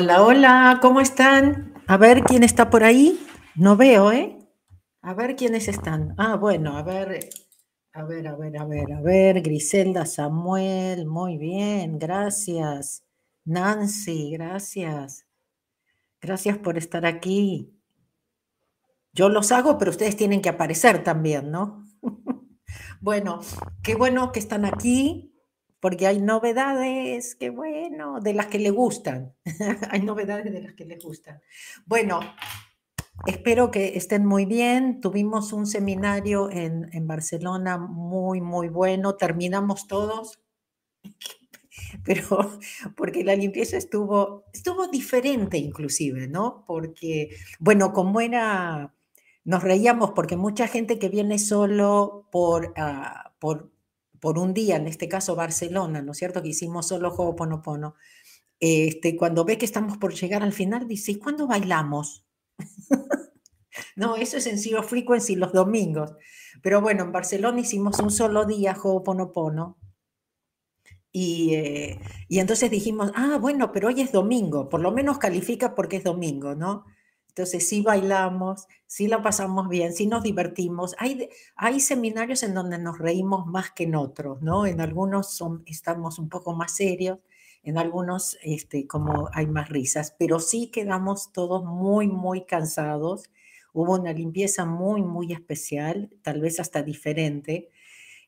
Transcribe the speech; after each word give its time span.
Hola, 0.00 0.22
hola, 0.22 0.78
¿cómo 0.80 1.00
están? 1.00 1.74
A 1.88 1.96
ver 1.96 2.22
quién 2.22 2.44
está 2.44 2.70
por 2.70 2.84
ahí. 2.84 3.18
No 3.56 3.76
veo, 3.76 4.12
¿eh? 4.12 4.38
A 5.02 5.12
ver 5.12 5.34
quiénes 5.34 5.66
están. 5.66 6.14
Ah, 6.18 6.36
bueno, 6.36 6.76
a 6.76 6.84
ver, 6.84 7.28
a 7.94 8.04
ver, 8.04 8.28
a 8.28 8.36
ver, 8.36 8.58
a 8.58 8.64
ver, 8.64 8.92
a 8.92 9.00
ver. 9.00 9.42
Griselda, 9.42 10.06
Samuel, 10.06 11.04
muy 11.04 11.36
bien, 11.36 11.98
gracias. 11.98 13.02
Nancy, 13.44 14.30
gracias. 14.30 15.26
Gracias 16.20 16.58
por 16.58 16.78
estar 16.78 17.04
aquí. 17.04 17.76
Yo 19.12 19.28
los 19.28 19.50
hago, 19.50 19.78
pero 19.78 19.90
ustedes 19.90 20.16
tienen 20.16 20.42
que 20.42 20.50
aparecer 20.50 21.02
también, 21.02 21.50
¿no? 21.50 21.84
bueno, 23.00 23.40
qué 23.82 23.96
bueno 23.96 24.30
que 24.30 24.38
están 24.38 24.64
aquí 24.64 25.27
porque 25.80 26.06
hay 26.06 26.20
novedades, 26.20 27.34
qué 27.36 27.50
bueno, 27.50 28.20
de 28.20 28.34
las 28.34 28.46
que 28.46 28.58
le 28.58 28.70
gustan. 28.70 29.34
hay 29.90 30.02
novedades 30.02 30.52
de 30.52 30.62
las 30.62 30.74
que 30.74 30.84
les 30.84 31.02
gustan. 31.02 31.40
Bueno, 31.86 32.20
espero 33.26 33.70
que 33.70 33.96
estén 33.96 34.26
muy 34.26 34.44
bien. 34.44 35.00
Tuvimos 35.00 35.52
un 35.52 35.66
seminario 35.66 36.50
en, 36.50 36.88
en 36.92 37.06
Barcelona 37.06 37.78
muy, 37.78 38.40
muy 38.40 38.68
bueno. 38.68 39.14
Terminamos 39.14 39.86
todos, 39.86 40.40
pero 42.04 42.58
porque 42.96 43.22
la 43.22 43.36
limpieza 43.36 43.76
estuvo, 43.76 44.44
estuvo 44.52 44.88
diferente 44.88 45.58
inclusive, 45.58 46.26
¿no? 46.26 46.64
Porque, 46.66 47.36
bueno, 47.60 47.92
como 47.92 48.20
era, 48.20 48.94
nos 49.44 49.62
reíamos 49.62 50.10
porque 50.10 50.36
mucha 50.36 50.66
gente 50.66 50.98
que 50.98 51.08
viene 51.08 51.38
solo 51.38 52.28
por, 52.32 52.74
uh, 52.76 53.30
por 53.38 53.77
por 54.20 54.38
un 54.38 54.54
día, 54.54 54.76
en 54.76 54.86
este 54.86 55.08
caso 55.08 55.36
Barcelona, 55.36 56.02
¿no 56.02 56.12
es 56.12 56.18
cierto? 56.18 56.42
Que 56.42 56.48
hicimos 56.48 56.88
solo 56.88 57.14
Ho'oponopono. 57.14 57.94
Este, 58.60 59.16
cuando 59.16 59.44
ve 59.44 59.58
que 59.58 59.64
estamos 59.64 59.98
por 59.98 60.14
llegar 60.14 60.42
al 60.42 60.52
final, 60.52 60.88
dice, 60.88 61.12
¿y 61.12 61.18
cuándo 61.18 61.46
bailamos? 61.46 62.26
no, 63.96 64.16
eso 64.16 64.36
es 64.36 64.46
en 64.46 64.58
Zero 64.58 64.82
Frequency 64.82 65.36
los 65.36 65.52
domingos. 65.52 66.12
Pero 66.62 66.80
bueno, 66.80 67.04
en 67.04 67.12
Barcelona 67.12 67.60
hicimos 67.60 67.98
un 68.00 68.10
solo 68.10 68.44
día 68.44 68.76
Ho'oponopono. 68.80 69.78
Y, 71.12 71.54
eh, 71.54 72.00
y 72.28 72.38
entonces 72.38 72.70
dijimos, 72.70 73.12
ah, 73.14 73.38
bueno, 73.40 73.72
pero 73.72 73.88
hoy 73.88 74.00
es 74.02 74.12
domingo, 74.12 74.68
por 74.68 74.80
lo 74.80 74.92
menos 74.92 75.18
califica 75.18 75.74
porque 75.74 75.96
es 75.96 76.04
domingo, 76.04 76.54
¿no? 76.54 76.84
Entonces, 77.38 77.68
sí 77.68 77.82
bailamos, 77.82 78.66
sí 78.88 79.06
la 79.06 79.22
pasamos 79.22 79.68
bien, 79.68 79.92
sí 79.92 80.08
nos 80.08 80.24
divertimos. 80.24 80.96
Hay, 80.98 81.28
hay 81.54 81.78
seminarios 81.78 82.42
en 82.42 82.52
donde 82.52 82.78
nos 82.78 82.98
reímos 82.98 83.46
más 83.46 83.70
que 83.70 83.84
en 83.84 83.94
otros, 83.94 84.42
¿no? 84.42 84.66
En 84.66 84.80
algunos 84.80 85.36
son, 85.36 85.62
estamos 85.66 86.18
un 86.18 86.28
poco 86.28 86.52
más 86.52 86.74
serios, 86.74 87.20
en 87.62 87.78
algunos 87.78 88.36
este, 88.42 88.88
como 88.88 89.28
hay 89.32 89.46
más 89.46 89.68
risas, 89.68 90.16
pero 90.18 90.40
sí 90.40 90.72
quedamos 90.72 91.30
todos 91.30 91.64
muy, 91.64 92.08
muy 92.08 92.44
cansados. 92.44 93.30
Hubo 93.72 93.94
una 93.94 94.12
limpieza 94.12 94.64
muy, 94.64 95.00
muy 95.02 95.32
especial, 95.32 96.10
tal 96.22 96.40
vez 96.40 96.58
hasta 96.58 96.82
diferente. 96.82 97.70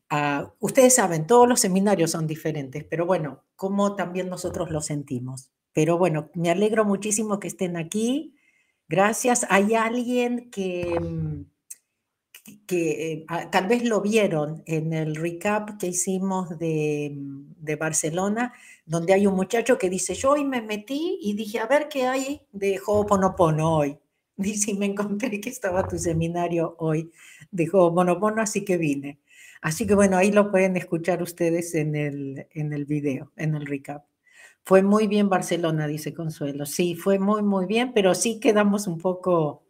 Uh, 0.08 0.50
ustedes 0.60 0.94
saben, 0.94 1.26
todos 1.26 1.48
los 1.48 1.58
seminarios 1.58 2.12
son 2.12 2.28
diferentes, 2.28 2.84
pero 2.84 3.06
bueno, 3.06 3.42
como 3.56 3.96
también 3.96 4.28
nosotros 4.28 4.70
lo 4.70 4.80
sentimos. 4.80 5.50
Pero 5.72 5.98
bueno, 5.98 6.30
me 6.34 6.50
alegro 6.50 6.84
muchísimo 6.84 7.40
que 7.40 7.48
estén 7.48 7.76
aquí. 7.76 8.36
Gracias. 8.90 9.46
Hay 9.50 9.74
alguien 9.74 10.50
que, 10.50 10.98
mm, 11.00 11.44
que 12.66 13.12
eh, 13.12 13.24
ah, 13.28 13.48
tal 13.50 13.68
vez 13.68 13.84
lo 13.84 14.00
vieron 14.00 14.64
en 14.66 14.92
el 14.92 15.14
recap 15.14 15.78
que 15.78 15.86
hicimos 15.88 16.58
de, 16.58 17.12
mm, 17.14 17.54
de, 17.58 17.76
Barcelona, 17.76 18.52
donde 18.86 19.12
hay 19.14 19.28
un 19.28 19.36
muchacho 19.36 19.78
que 19.78 19.88
dice, 19.88 20.14
yo 20.14 20.32
hoy 20.32 20.44
me 20.44 20.60
metí 20.60 21.18
y 21.22 21.34
dije, 21.34 21.60
a 21.60 21.66
ver 21.66 21.88
qué 21.88 22.06
hay 22.06 22.42
de 22.52 22.80
Ho'oponopono 22.84 23.76
hoy. 23.76 23.96
Dice, 24.36 24.72
y 24.72 24.74
me 24.74 24.86
encontré 24.86 25.40
que 25.40 25.50
estaba 25.50 25.86
tu 25.86 25.98
seminario 25.98 26.74
hoy 26.78 27.12
de 27.52 27.68
Ho'oponopono, 27.72 28.42
así 28.42 28.64
que 28.64 28.76
vine. 28.76 29.20
Así 29.62 29.86
que 29.86 29.94
bueno, 29.94 30.16
ahí 30.16 30.32
lo 30.32 30.50
pueden 30.50 30.76
escuchar 30.76 31.22
ustedes 31.22 31.74
en 31.74 31.94
el, 31.94 32.46
en 32.52 32.72
el 32.72 32.86
video, 32.86 33.32
en 33.36 33.54
el 33.54 33.66
recap. 33.66 34.09
Fue 34.64 34.82
muy 34.82 35.06
bien 35.06 35.28
Barcelona, 35.28 35.86
dice 35.86 36.14
Consuelo. 36.14 36.66
Sí, 36.66 36.94
fue 36.94 37.18
muy, 37.18 37.42
muy 37.42 37.66
bien, 37.66 37.92
pero 37.94 38.14
sí 38.14 38.38
quedamos 38.40 38.86
un 38.86 38.98
poco... 38.98 39.64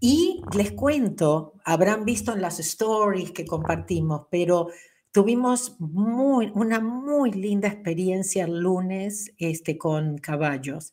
Y 0.00 0.42
les 0.54 0.72
cuento, 0.72 1.54
habrán 1.64 2.04
visto 2.04 2.32
en 2.32 2.42
las 2.42 2.60
stories 2.60 3.30
que 3.30 3.46
compartimos, 3.46 4.26
pero 4.30 4.68
tuvimos 5.12 5.76
muy, 5.78 6.50
una 6.54 6.80
muy 6.80 7.30
linda 7.30 7.68
experiencia 7.68 8.44
el 8.44 8.58
lunes 8.58 9.32
este, 9.38 9.78
con 9.78 10.18
caballos. 10.18 10.92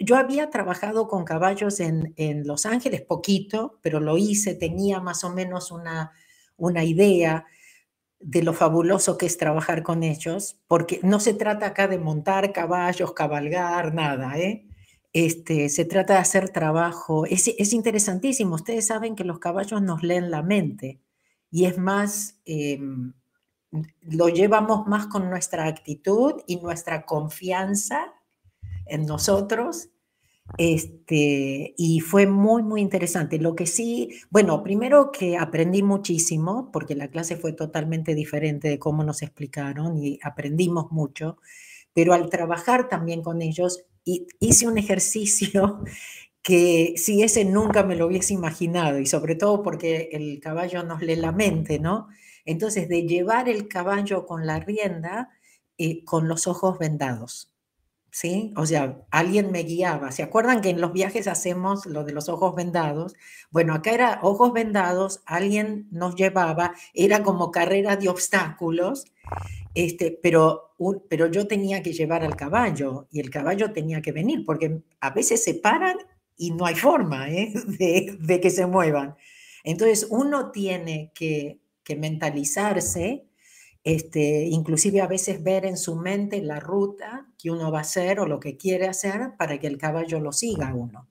yo 0.00 0.16
había 0.16 0.50
trabajado 0.50 1.08
con 1.08 1.24
caballos 1.24 1.80
en, 1.80 2.14
en, 2.16 2.46
Los 2.46 2.64
Ángeles 2.64 3.02
poquito, 3.02 3.78
pero 3.82 4.00
lo 4.00 4.16
hice, 4.16 4.54
tenía 4.54 5.00
más 5.00 5.24
o 5.24 5.30
menos 5.30 5.70
una, 5.70 6.12
una 6.56 6.84
idea 6.84 7.44
de 8.24 8.42
lo 8.42 8.54
fabuloso 8.54 9.18
que 9.18 9.26
es 9.26 9.36
trabajar 9.36 9.82
con 9.82 10.02
ellos, 10.02 10.58
porque 10.66 10.98
no 11.02 11.20
se 11.20 11.34
trata 11.34 11.66
acá 11.66 11.88
de 11.88 11.98
montar 11.98 12.52
caballos, 12.52 13.12
cabalgar, 13.12 13.92
nada, 13.92 14.38
¿eh? 14.38 14.66
Este, 15.12 15.68
se 15.68 15.84
trata 15.84 16.14
de 16.14 16.20
hacer 16.20 16.48
trabajo. 16.48 17.26
Es, 17.26 17.48
es 17.48 17.72
interesantísimo. 17.74 18.54
Ustedes 18.54 18.86
saben 18.86 19.14
que 19.14 19.24
los 19.24 19.38
caballos 19.38 19.82
nos 19.82 20.02
leen 20.02 20.30
la 20.30 20.42
mente 20.42 21.00
y 21.50 21.66
es 21.66 21.76
más, 21.78 22.40
em, 22.46 23.12
lo 24.00 24.28
llevamos 24.28 24.86
más 24.86 25.06
con 25.06 25.28
nuestra 25.28 25.66
actitud 25.66 26.40
y 26.46 26.56
nuestra 26.56 27.04
confianza 27.04 28.14
en 28.86 29.04
nosotros 29.04 29.90
este, 30.58 31.74
y 31.76 32.00
fue 32.00 32.26
muy, 32.26 32.62
muy 32.62 32.80
interesante. 32.80 33.38
Lo 33.38 33.54
que 33.54 33.66
sí, 33.66 34.20
bueno, 34.30 34.62
primero 34.62 35.10
que 35.10 35.36
aprendí 35.36 35.82
muchísimo, 35.82 36.70
porque 36.72 36.94
la 36.94 37.08
clase 37.08 37.36
fue 37.36 37.52
totalmente 37.52 38.14
diferente 38.14 38.68
de 38.68 38.78
cómo 38.78 39.04
nos 39.04 39.22
explicaron 39.22 39.96
y 40.02 40.18
aprendimos 40.22 40.92
mucho, 40.92 41.38
pero 41.94 42.12
al 42.14 42.28
trabajar 42.30 42.88
también 42.88 43.22
con 43.22 43.42
ellos, 43.42 43.84
hice 44.04 44.68
un 44.68 44.78
ejercicio 44.78 45.82
que 46.42 46.94
si 46.98 47.22
ese 47.22 47.44
nunca 47.46 47.84
me 47.84 47.96
lo 47.96 48.06
hubiese 48.06 48.34
imaginado, 48.34 48.98
y 49.00 49.06
sobre 49.06 49.34
todo 49.34 49.62
porque 49.62 50.10
el 50.12 50.40
caballo 50.40 50.82
nos 50.84 51.00
lee 51.02 51.16
la 51.16 51.32
mente, 51.32 51.78
¿no? 51.78 52.08
Entonces, 52.44 52.88
de 52.88 53.06
llevar 53.06 53.48
el 53.48 53.68
caballo 53.68 54.26
con 54.26 54.46
la 54.46 54.60
rienda, 54.60 55.30
eh, 55.78 56.04
con 56.04 56.28
los 56.28 56.46
ojos 56.46 56.78
vendados. 56.78 57.53
¿Sí? 58.14 58.54
O 58.56 58.64
sea, 58.64 59.00
alguien 59.10 59.50
me 59.50 59.64
guiaba. 59.64 60.12
¿Se 60.12 60.22
acuerdan 60.22 60.60
que 60.60 60.70
en 60.70 60.80
los 60.80 60.92
viajes 60.92 61.26
hacemos 61.26 61.84
lo 61.84 62.04
de 62.04 62.12
los 62.12 62.28
ojos 62.28 62.54
vendados? 62.54 63.16
Bueno, 63.50 63.74
acá 63.74 63.90
era 63.90 64.20
ojos 64.22 64.52
vendados, 64.52 65.22
alguien 65.26 65.88
nos 65.90 66.14
llevaba, 66.14 66.74
era 66.94 67.24
como 67.24 67.50
carrera 67.50 67.96
de 67.96 68.08
obstáculos, 68.08 69.06
este, 69.74 70.16
pero, 70.22 70.76
pero 71.10 71.26
yo 71.26 71.48
tenía 71.48 71.82
que 71.82 71.92
llevar 71.92 72.22
al 72.22 72.36
caballo 72.36 73.08
y 73.10 73.18
el 73.18 73.30
caballo 73.30 73.72
tenía 73.72 74.00
que 74.00 74.12
venir, 74.12 74.44
porque 74.46 74.80
a 75.00 75.10
veces 75.10 75.42
se 75.42 75.54
paran 75.54 75.96
y 76.36 76.52
no 76.52 76.66
hay 76.66 76.76
forma 76.76 77.28
¿eh? 77.30 77.52
de, 77.66 78.40
que 78.40 78.50
se 78.50 78.66
muevan. 78.66 79.16
Entonces 79.64 80.06
uno 80.08 80.52
tiene 80.52 81.10
que 81.16 81.58
mentalizarse 81.96 83.24
este, 83.84 84.46
inclusive 84.46 85.02
a 85.02 85.06
veces 85.06 85.42
ver 85.42 85.66
en 85.66 85.76
su 85.76 85.94
mente 85.94 86.40
la 86.40 86.58
ruta 86.58 87.28
que 87.38 87.50
uno 87.50 87.70
va 87.70 87.78
a 87.78 87.82
hacer 87.82 88.18
o 88.18 88.26
lo 88.26 88.40
que 88.40 88.56
quiere 88.56 88.88
hacer 88.88 89.36
para 89.38 89.58
que 89.58 89.66
el 89.66 89.76
caballo 89.76 90.20
lo 90.20 90.32
siga 90.32 90.74
uno. 90.74 91.08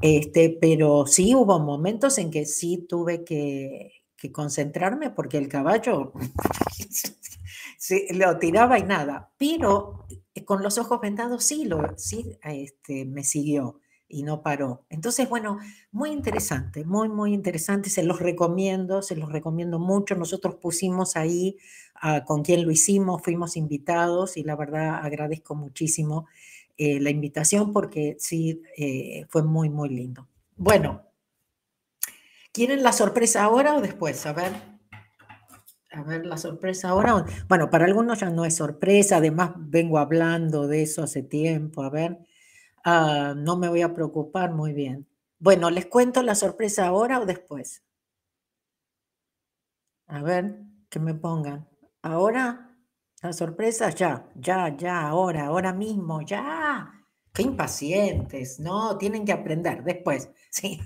Este, 0.00 0.56
pero 0.60 1.06
sí 1.06 1.34
hubo 1.34 1.58
momentos 1.58 2.18
en 2.18 2.30
que 2.30 2.46
sí 2.46 2.86
tuve 2.88 3.24
que, 3.24 3.92
concentrarme 4.32 5.10
porque 5.10 5.38
el 5.38 5.48
caballo 5.48 6.12
se, 7.78 8.06
lo 8.14 8.38
tiraba 8.38 8.78
y 8.78 8.82
nada, 8.82 9.32
pero 9.38 10.06
con 10.44 10.62
los 10.62 10.76
ojos 10.78 11.00
vendados 11.00 11.44
sí, 11.44 11.64
lo, 11.64 11.96
sí 11.96 12.38
este, 12.42 13.04
me 13.06 13.24
siguió 13.24 13.80
y 14.08 14.22
no 14.22 14.42
paró. 14.42 14.86
Entonces, 14.88 15.28
bueno, 15.28 15.58
muy 15.92 16.10
interesante, 16.10 16.84
muy, 16.84 17.08
muy 17.08 17.34
interesante. 17.34 17.90
Se 17.90 18.02
los 18.02 18.18
recomiendo, 18.18 19.02
se 19.02 19.16
los 19.16 19.30
recomiendo 19.30 19.78
mucho. 19.78 20.14
Nosotros 20.14 20.56
pusimos 20.56 21.14
ahí 21.16 21.58
con 22.26 22.42
quien 22.42 22.64
lo 22.64 22.70
hicimos, 22.70 23.22
fuimos 23.22 23.56
invitados 23.56 24.36
y 24.36 24.44
la 24.44 24.56
verdad 24.56 25.00
agradezco 25.02 25.54
muchísimo 25.54 26.26
eh, 26.80 27.00
la 27.00 27.10
invitación 27.10 27.72
porque 27.72 28.16
sí, 28.20 28.62
eh, 28.76 29.26
fue 29.28 29.42
muy, 29.42 29.68
muy 29.68 29.88
lindo. 29.88 30.28
Bueno, 30.56 31.02
¿quieren 32.52 32.84
la 32.84 32.92
sorpresa 32.92 33.42
ahora 33.42 33.76
o 33.76 33.80
después? 33.80 34.24
A 34.26 34.32
ver. 34.32 34.52
A 35.90 36.02
ver, 36.04 36.24
la 36.24 36.36
sorpresa 36.36 36.90
ahora. 36.90 37.24
Bueno, 37.48 37.68
para 37.68 37.84
algunos 37.84 38.20
ya 38.20 38.30
no 38.30 38.44
es 38.44 38.54
sorpresa, 38.54 39.16
además 39.16 39.52
vengo 39.56 39.98
hablando 39.98 40.68
de 40.68 40.82
eso 40.82 41.02
hace 41.02 41.24
tiempo. 41.24 41.82
A 41.82 41.90
ver. 41.90 42.18
Ah, 42.84 43.34
no 43.36 43.56
me 43.56 43.68
voy 43.68 43.82
a 43.82 43.92
preocupar 43.92 44.52
muy 44.52 44.72
bien. 44.72 45.08
Bueno, 45.40 45.70
¿les 45.70 45.86
cuento 45.86 46.22
la 46.22 46.36
sorpresa 46.36 46.86
ahora 46.86 47.20
o 47.20 47.26
después? 47.26 47.82
A 50.06 50.22
ver, 50.22 50.62
que 50.88 51.00
me 51.00 51.14
pongan. 51.14 51.68
¿Ahora? 52.02 52.76
La 53.22 53.32
sorpresa 53.32 53.90
ya, 53.90 54.28
ya, 54.36 54.76
ya, 54.76 55.08
ahora, 55.08 55.46
ahora 55.46 55.72
mismo, 55.72 56.22
ya. 56.22 56.92
Qué 57.32 57.42
impacientes, 57.42 58.60
¿no? 58.60 58.96
Tienen 58.98 59.24
que 59.24 59.32
aprender 59.32 59.82
después, 59.84 60.30
sí. 60.50 60.80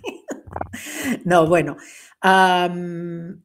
No, 1.24 1.46
bueno, 1.46 1.76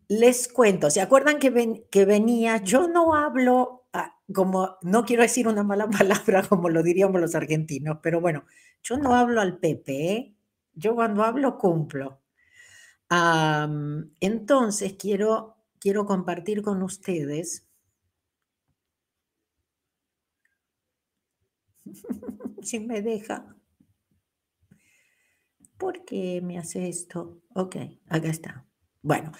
les 0.08 0.48
cuento, 0.48 0.90
¿se 0.90 1.02
acuerdan 1.02 1.40
que, 1.40 1.86
que 1.90 2.06
venía? 2.06 2.58
Yo 2.58 2.88
no 2.88 3.16
hablo 3.16 3.86
ah, 3.94 4.16
como, 4.34 4.78
no 4.82 5.06
quiero 5.06 5.24
decir 5.24 5.48
una 5.48 5.64
mala 5.64 5.90
palabra 5.90 6.44
como 6.44 6.70
lo 6.70 6.84
diríamos 6.84 7.20
los 7.22 7.36
argentinos, 7.36 8.00
pero 8.02 8.22
bueno, 8.22 8.46
yo 8.84 8.98
no 8.98 9.16
hablo 9.16 9.42
al 9.42 9.58
Pepe, 9.60 10.12
¿eh? 10.12 10.36
yo 10.74 10.96
cuando 10.96 11.24
hablo 11.24 11.58
cumplo. 11.58 12.22
entonces 14.20 14.94
quiero, 15.00 15.57
quiero 15.80 16.06
compartir 16.06 16.62
con 16.62 16.82
ustedes 16.84 17.68
si 22.62 22.80
me 22.80 23.02
deja. 23.02 23.56
¿Por 25.78 26.06
qué 26.06 26.42
me 26.42 26.58
hace 26.58 26.88
esto? 26.88 27.40
Ok, 27.54 27.76
acá 28.10 28.30
está. 28.30 28.66
Bueno, 29.04 29.32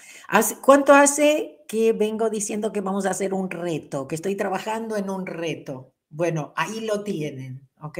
¿cuánto 0.62 0.94
hace 0.94 1.64
que 1.66 1.92
vengo 1.92 2.30
diciendo 2.30 2.72
que 2.72 2.80
vamos 2.80 3.06
a 3.06 3.10
hacer 3.10 3.34
un 3.34 3.50
reto, 3.50 4.06
que 4.06 4.14
estoy 4.14 4.36
trabajando 4.36 4.96
en 4.96 5.10
un 5.10 5.26
reto? 5.26 5.92
Bueno, 6.08 6.52
ahí 6.56 6.80
lo 6.80 7.02
tienen, 7.02 7.68
¿ok? 7.82 7.98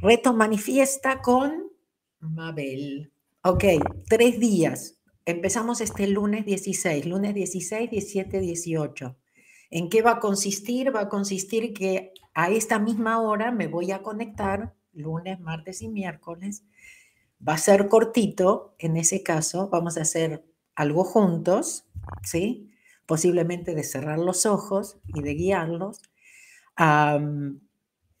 Reto 0.00 0.32
manifiesta 0.32 1.22
con 1.22 1.70
Mabel. 2.18 3.12
Ok, 3.42 3.64
tres 4.08 4.40
días. 4.40 4.98
Empezamos 5.26 5.80
este 5.80 6.06
lunes 6.06 6.44
16, 6.44 7.06
lunes 7.06 7.34
16, 7.34 7.90
17, 7.90 8.40
18. 8.40 9.16
¿En 9.70 9.88
qué 9.88 10.02
va 10.02 10.12
a 10.12 10.20
consistir? 10.20 10.94
Va 10.94 11.00
a 11.00 11.08
consistir 11.08 11.72
que 11.72 12.12
a 12.34 12.50
esta 12.50 12.78
misma 12.78 13.22
hora 13.22 13.50
me 13.50 13.66
voy 13.66 13.90
a 13.90 14.02
conectar, 14.02 14.74
lunes, 14.92 15.40
martes 15.40 15.80
y 15.80 15.88
miércoles. 15.88 16.64
Va 17.46 17.54
a 17.54 17.58
ser 17.58 17.88
cortito, 17.88 18.74
en 18.78 18.98
ese 18.98 19.22
caso, 19.22 19.70
vamos 19.70 19.96
a 19.96 20.02
hacer 20.02 20.44
algo 20.74 21.04
juntos, 21.04 21.86
¿sí? 22.22 22.70
Posiblemente 23.06 23.74
de 23.74 23.82
cerrar 23.82 24.18
los 24.18 24.44
ojos 24.44 24.98
y 25.06 25.22
de 25.22 25.34
guiarlos. 25.34 26.02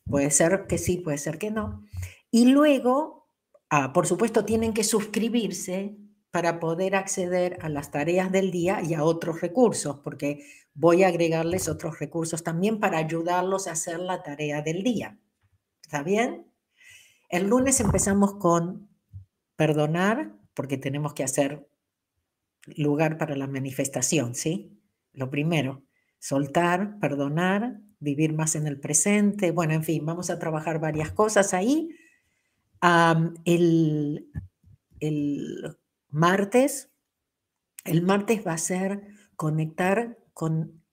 puede 0.06 0.30
ser 0.30 0.66
que 0.66 0.78
sí, 0.78 0.96
puede 0.96 1.18
ser 1.18 1.36
que 1.36 1.50
no. 1.50 1.84
Y 2.30 2.46
luego, 2.46 3.28
ah, 3.68 3.92
por 3.92 4.06
supuesto, 4.06 4.46
tienen 4.46 4.72
que 4.72 4.84
suscribirse 4.84 5.98
para 6.34 6.58
poder 6.58 6.96
acceder 6.96 7.58
a 7.60 7.68
las 7.68 7.92
tareas 7.92 8.32
del 8.32 8.50
día 8.50 8.82
y 8.82 8.94
a 8.94 9.04
otros 9.04 9.40
recursos, 9.40 10.00
porque 10.02 10.44
voy 10.74 11.04
a 11.04 11.06
agregarles 11.06 11.68
otros 11.68 12.00
recursos 12.00 12.42
también 12.42 12.80
para 12.80 12.98
ayudarlos 12.98 13.68
a 13.68 13.70
hacer 13.70 14.00
la 14.00 14.24
tarea 14.24 14.60
del 14.60 14.82
día. 14.82 15.16
¿Está 15.80 16.02
bien? 16.02 16.44
El 17.28 17.46
lunes 17.46 17.78
empezamos 17.78 18.34
con 18.34 18.88
perdonar, 19.54 20.34
porque 20.54 20.76
tenemos 20.76 21.14
que 21.14 21.22
hacer 21.22 21.68
lugar 22.66 23.16
para 23.16 23.36
la 23.36 23.46
manifestación, 23.46 24.34
¿sí? 24.34 24.76
Lo 25.12 25.30
primero, 25.30 25.84
soltar, 26.18 26.98
perdonar, 26.98 27.78
vivir 28.00 28.32
más 28.32 28.56
en 28.56 28.66
el 28.66 28.80
presente. 28.80 29.52
Bueno, 29.52 29.74
en 29.74 29.84
fin, 29.84 30.04
vamos 30.04 30.30
a 30.30 30.40
trabajar 30.40 30.80
varias 30.80 31.12
cosas 31.12 31.54
ahí. 31.54 31.90
el, 33.44 34.32
el 34.98 35.76
martes, 36.14 36.90
el 37.84 38.02
martes 38.02 38.46
va 38.46 38.52
a 38.52 38.58
ser 38.58 39.08
conectar 39.34 40.16
con 40.32 40.84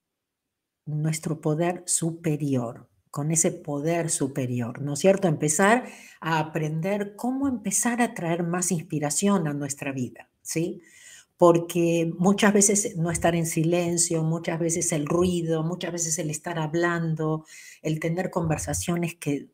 nuestro 0.85 1.41
poder 1.41 1.83
superior, 1.85 2.89
con 3.12 3.31
ese 3.31 3.51
poder 3.51 4.09
superior, 4.09 4.81
¿no 4.81 4.94
es 4.94 5.00
cierto? 5.00 5.27
Empezar 5.27 5.85
a 6.21 6.39
aprender 6.39 7.15
cómo 7.15 7.47
empezar 7.47 8.01
a 8.01 8.15
traer 8.15 8.44
más 8.44 8.71
inspiración 8.71 9.47
a 9.47 9.53
nuestra 9.53 9.91
vida, 9.91 10.29
¿sí? 10.41 10.81
Porque 11.38 12.12
muchas 12.18 12.51
veces 12.51 12.97
no 12.97 13.12
estar 13.12 13.35
en 13.35 13.45
silencio, 13.45 14.23
muchas 14.23 14.59
veces 14.59 14.91
el 14.91 15.06
ruido, 15.06 15.63
muchas 15.63 15.91
veces 15.91 16.18
el 16.18 16.31
estar 16.31 16.57
hablando, 16.57 17.45
el 17.83 18.00
tener 18.00 18.31
conversaciones 18.31 19.15
que, 19.15 19.50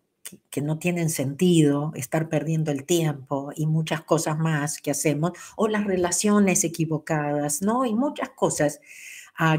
que, 0.49 0.61
no 0.61 0.79
tienen 0.79 1.09
sentido, 1.09 1.91
estar 1.95 2.29
perdiendo 2.29 2.71
el 2.71 2.85
tiempo 2.85 3.51
y 3.55 3.65
muchas 3.65 4.01
cosas 4.01 4.37
más 4.37 4.79
que 4.81 4.91
hacemos, 4.91 5.31
o 5.55 5.67
las 5.67 5.85
relaciones 5.85 6.63
equivocadas, 6.63 7.61
¿no? 7.61 7.85
Y 7.85 7.93
muchas 7.93 8.29
cosas 8.29 8.81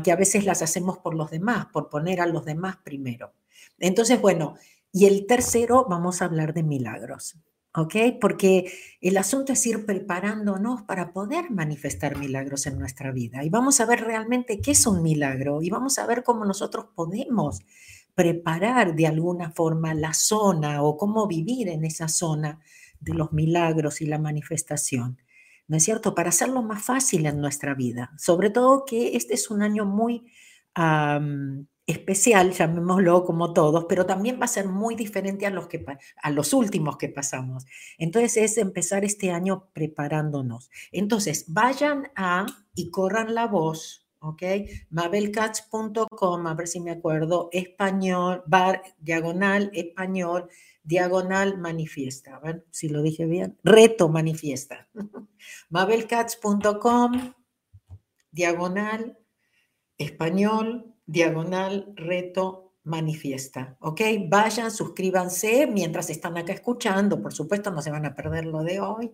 que 0.03 0.11
a 0.11 0.17
veces 0.17 0.45
las 0.45 0.61
hacemos 0.63 0.99
por 0.99 1.15
los 1.15 1.31
demás, 1.31 1.67
por 1.73 1.89
poner 1.89 2.21
a 2.21 2.27
los 2.27 2.45
demás 2.45 2.79
primero. 2.79 3.33
Entonces, 3.79 4.21
bueno, 4.21 4.57
y 4.93 5.07
el 5.07 5.27
tercero, 5.27 5.87
vamos 5.89 6.21
a 6.21 6.25
hablar 6.25 6.53
de 6.53 6.65
milagros, 6.65 7.37
¿ok? 7.75 7.95
Porque 8.21 8.73
el 9.01 9.17
asunto 9.17 9.53
es 9.53 9.65
ir 9.67 9.87
preparándonos 9.87 10.83
para 10.83 11.13
poder 11.13 11.51
manifestar 11.51 12.19
milagros 12.19 12.67
en 12.67 12.79
nuestra 12.79 13.13
vida. 13.13 13.45
Y 13.45 13.51
vamos 13.51 13.81
a 13.81 13.87
ver 13.87 14.01
realmente 14.01 14.61
qué 14.61 14.73
es 14.73 14.87
un 14.87 15.03
milagro 15.03 15.63
y 15.63 15.71
vamos 15.71 15.99
a 15.99 16.07
ver 16.07 16.25
cómo 16.25 16.45
nosotros 16.45 16.87
podemos 16.95 17.61
preparar 18.19 18.97
de 18.97 19.07
alguna 19.07 19.53
forma 19.53 19.95
la 19.95 20.13
zona 20.13 20.83
o 20.83 20.97
cómo 20.97 21.29
vivir 21.29 21.69
en 21.69 21.85
esa 21.85 22.09
zona 22.09 22.59
de 22.99 23.15
los 23.15 23.33
milagros 23.33 24.01
y 24.01 24.07
la 24.07 24.19
manifestación. 24.19 25.19
¿no 25.69 25.77
es 25.77 25.85
cierto? 25.85 26.17
Para 26.17 26.31
hacerlo 26.31 26.63
más 26.63 26.83
fácil 26.83 27.27
en 27.27 27.41
nuestra 27.41 27.75
vida. 27.75 28.11
Sobre 28.19 28.51
todo 28.51 28.85
que 28.85 29.15
este 29.17 29.35
es 29.35 29.51
un 29.51 29.63
año 29.63 29.85
muy 29.85 30.27
especial, 31.87 32.53
llamémoslo 32.53 33.25
como 33.25 33.53
todos, 33.53 33.87
pero 33.89 34.05
también 34.05 34.41
va 34.41 34.47
a 34.47 34.49
ser 34.49 34.67
muy 34.67 34.97
diferente 34.97 35.47
a 35.47 35.51
los, 35.51 35.69
que, 35.69 35.85
a 36.21 36.31
los 36.33 36.53
últimos 36.53 36.97
que 36.97 37.09
pasamos. 37.09 37.67
Entonces 37.99 38.37
es 38.37 38.59
empezar 38.59 39.05
este 39.05 39.31
año 39.31 39.69
preparándonos. 39.73 40.71
Entonces, 40.91 41.45
vayan 41.47 42.09
a 42.17 42.47
y 42.75 42.91
corran 42.91 43.33
la 43.33 43.47
voz. 43.47 44.08
¿Ok? 44.21 44.43
Mabelcats.com, 44.91 46.47
a 46.47 46.55
ver 46.55 46.69
si 46.69 46.81
me 46.81 46.91
acuerdo, 46.91 47.49
español, 47.53 48.43
bar, 48.47 48.83
diagonal, 48.99 49.71
español, 49.75 50.49
diagonal 50.83 51.59
manifiesta. 51.59 52.37
A 52.37 52.41
ver 52.41 52.67
si 52.71 52.89
lo 52.89 53.03
dije 53.03 53.27
bien. 53.27 53.59
Reto 53.63 54.09
manifiesta. 54.09 54.89
Mabelcats.com, 55.71 57.35
diagonal, 58.31 59.19
español, 59.99 60.95
diagonal, 61.07 61.93
reto 61.95 62.73
manifiesta. 62.85 63.77
¿Ok? 63.81 64.01
Vayan, 64.29 64.71
suscríbanse 64.71 65.67
mientras 65.67 66.11
están 66.11 66.37
acá 66.39 66.53
escuchando. 66.53 67.21
Por 67.21 67.33
supuesto, 67.33 67.71
no 67.71 67.83
se 67.83 67.91
van 67.91 68.07
a 68.07 68.15
perder 68.15 68.47
lo 68.47 68.63
de 68.63 68.81
hoy. 68.81 69.13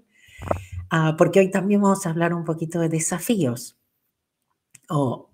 Ah, 0.90 1.14
porque 1.18 1.40
hoy 1.40 1.50
también 1.50 1.80
vamos 1.80 2.06
a 2.06 2.10
hablar 2.10 2.34
un 2.34 2.44
poquito 2.44 2.78
de 2.78 2.88
desafíos 2.88 3.78
o 4.88 5.30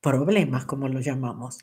problemas, 0.00 0.64
como 0.64 0.88
lo 0.88 1.00
llamamos, 1.00 1.58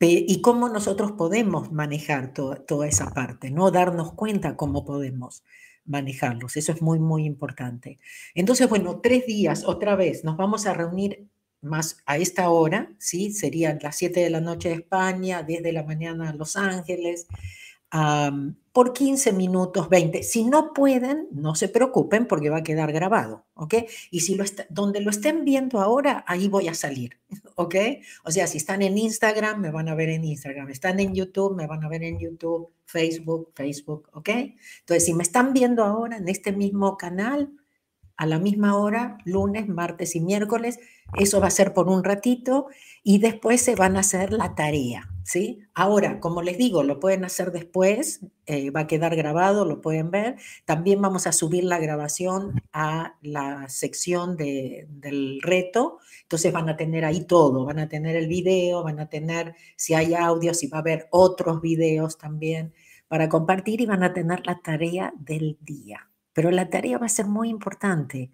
y 0.00 0.40
cómo 0.42 0.68
nosotros 0.68 1.12
podemos 1.12 1.72
manejar 1.72 2.32
toda 2.32 2.86
esa 2.86 3.10
parte, 3.10 3.50
¿no? 3.50 3.70
Darnos 3.70 4.12
cuenta 4.12 4.56
cómo 4.56 4.84
podemos 4.84 5.42
manejarlos. 5.84 6.56
Eso 6.56 6.72
es 6.72 6.82
muy, 6.82 6.98
muy 6.98 7.24
importante. 7.24 7.98
Entonces, 8.34 8.68
bueno, 8.68 9.00
tres 9.00 9.26
días, 9.26 9.64
otra 9.64 9.96
vez, 9.96 10.22
nos 10.22 10.36
vamos 10.36 10.66
a 10.66 10.74
reunir 10.74 11.26
más 11.60 12.02
a 12.06 12.18
esta 12.18 12.50
hora, 12.50 12.92
¿sí? 12.98 13.32
Serían 13.32 13.78
las 13.82 13.96
7 13.96 14.20
de 14.20 14.30
la 14.30 14.40
noche 14.40 14.68
de 14.68 14.76
España, 14.76 15.42
10 15.42 15.62
de 15.62 15.72
la 15.72 15.82
mañana 15.82 16.32
Los 16.32 16.56
Ángeles, 16.56 17.26
por 17.90 18.92
15 18.92 19.32
minutos, 19.32 19.88
20. 19.88 20.22
Si 20.22 20.44
no 20.44 20.72
pueden, 20.72 21.26
no 21.32 21.54
se 21.54 21.68
preocupen 21.68 22.26
porque 22.26 22.50
va 22.50 22.58
a 22.58 22.62
quedar 22.62 22.92
grabado, 22.92 23.46
¿ok? 23.54 23.74
Y 24.10 24.20
si 24.20 24.34
lo 24.34 24.44
donde 24.68 25.00
lo 25.00 25.10
estén 25.10 25.44
viendo 25.44 25.80
ahora, 25.80 26.24
ahí 26.26 26.48
voy 26.48 26.68
a 26.68 26.74
salir, 26.74 27.18
¿ok? 27.56 27.74
O 28.24 28.30
sea, 28.30 28.46
si 28.46 28.58
están 28.58 28.82
en 28.82 28.98
Instagram, 28.98 29.60
me 29.60 29.70
van 29.70 29.88
a 29.88 29.94
ver 29.94 30.10
en 30.10 30.24
Instagram. 30.24 30.70
Están 30.70 31.00
en 31.00 31.14
YouTube, 31.14 31.56
me 31.56 31.66
van 31.66 31.82
a 31.82 31.88
ver 31.88 32.02
en 32.02 32.18
YouTube, 32.18 32.70
Facebook, 32.84 33.52
Facebook, 33.54 34.08
¿ok? 34.12 34.28
Entonces, 34.28 35.04
si 35.04 35.14
me 35.14 35.22
están 35.22 35.52
viendo 35.52 35.82
ahora 35.82 36.18
en 36.18 36.28
este 36.28 36.52
mismo 36.52 36.96
canal, 36.96 37.50
a 38.18 38.26
la 38.26 38.38
misma 38.40 38.76
hora, 38.76 39.16
lunes, 39.24 39.68
martes 39.68 40.16
y 40.16 40.20
miércoles. 40.20 40.80
Eso 41.16 41.40
va 41.40 41.46
a 41.46 41.50
ser 41.50 41.72
por 41.72 41.88
un 41.88 42.04
ratito 42.04 42.66
y 43.02 43.18
después 43.18 43.62
se 43.62 43.76
van 43.76 43.96
a 43.96 44.00
hacer 44.00 44.32
la 44.32 44.56
tarea, 44.56 45.08
¿sí? 45.22 45.60
Ahora, 45.72 46.18
como 46.18 46.42
les 46.42 46.58
digo, 46.58 46.82
lo 46.82 46.98
pueden 46.98 47.24
hacer 47.24 47.52
después, 47.52 48.20
eh, 48.46 48.70
va 48.70 48.80
a 48.80 48.86
quedar 48.88 49.14
grabado, 49.14 49.64
lo 49.64 49.80
pueden 49.80 50.10
ver. 50.10 50.36
También 50.66 51.00
vamos 51.00 51.28
a 51.28 51.32
subir 51.32 51.62
la 51.64 51.78
grabación 51.78 52.60
a 52.72 53.16
la 53.22 53.68
sección 53.68 54.36
del 54.36 55.40
reto, 55.40 55.98
entonces 56.22 56.52
van 56.52 56.68
a 56.68 56.76
tener 56.76 57.04
ahí 57.04 57.24
todo, 57.24 57.64
van 57.64 57.78
a 57.78 57.88
tener 57.88 58.16
el 58.16 58.26
video, 58.26 58.82
van 58.82 58.98
a 58.98 59.08
tener 59.08 59.54
si 59.76 59.94
hay 59.94 60.14
audio, 60.14 60.54
si 60.54 60.66
va 60.66 60.78
a 60.78 60.80
haber 60.80 61.06
otros 61.10 61.62
videos 61.62 62.18
también 62.18 62.74
para 63.06 63.28
compartir 63.28 63.80
y 63.80 63.86
van 63.86 64.02
a 64.02 64.12
tener 64.12 64.44
la 64.44 64.60
tarea 64.60 65.14
del 65.16 65.56
día 65.60 66.08
pero 66.38 66.52
la 66.52 66.70
tarea 66.70 66.98
va 66.98 67.06
a 67.06 67.08
ser 67.08 67.26
muy 67.26 67.48
importante. 67.48 68.30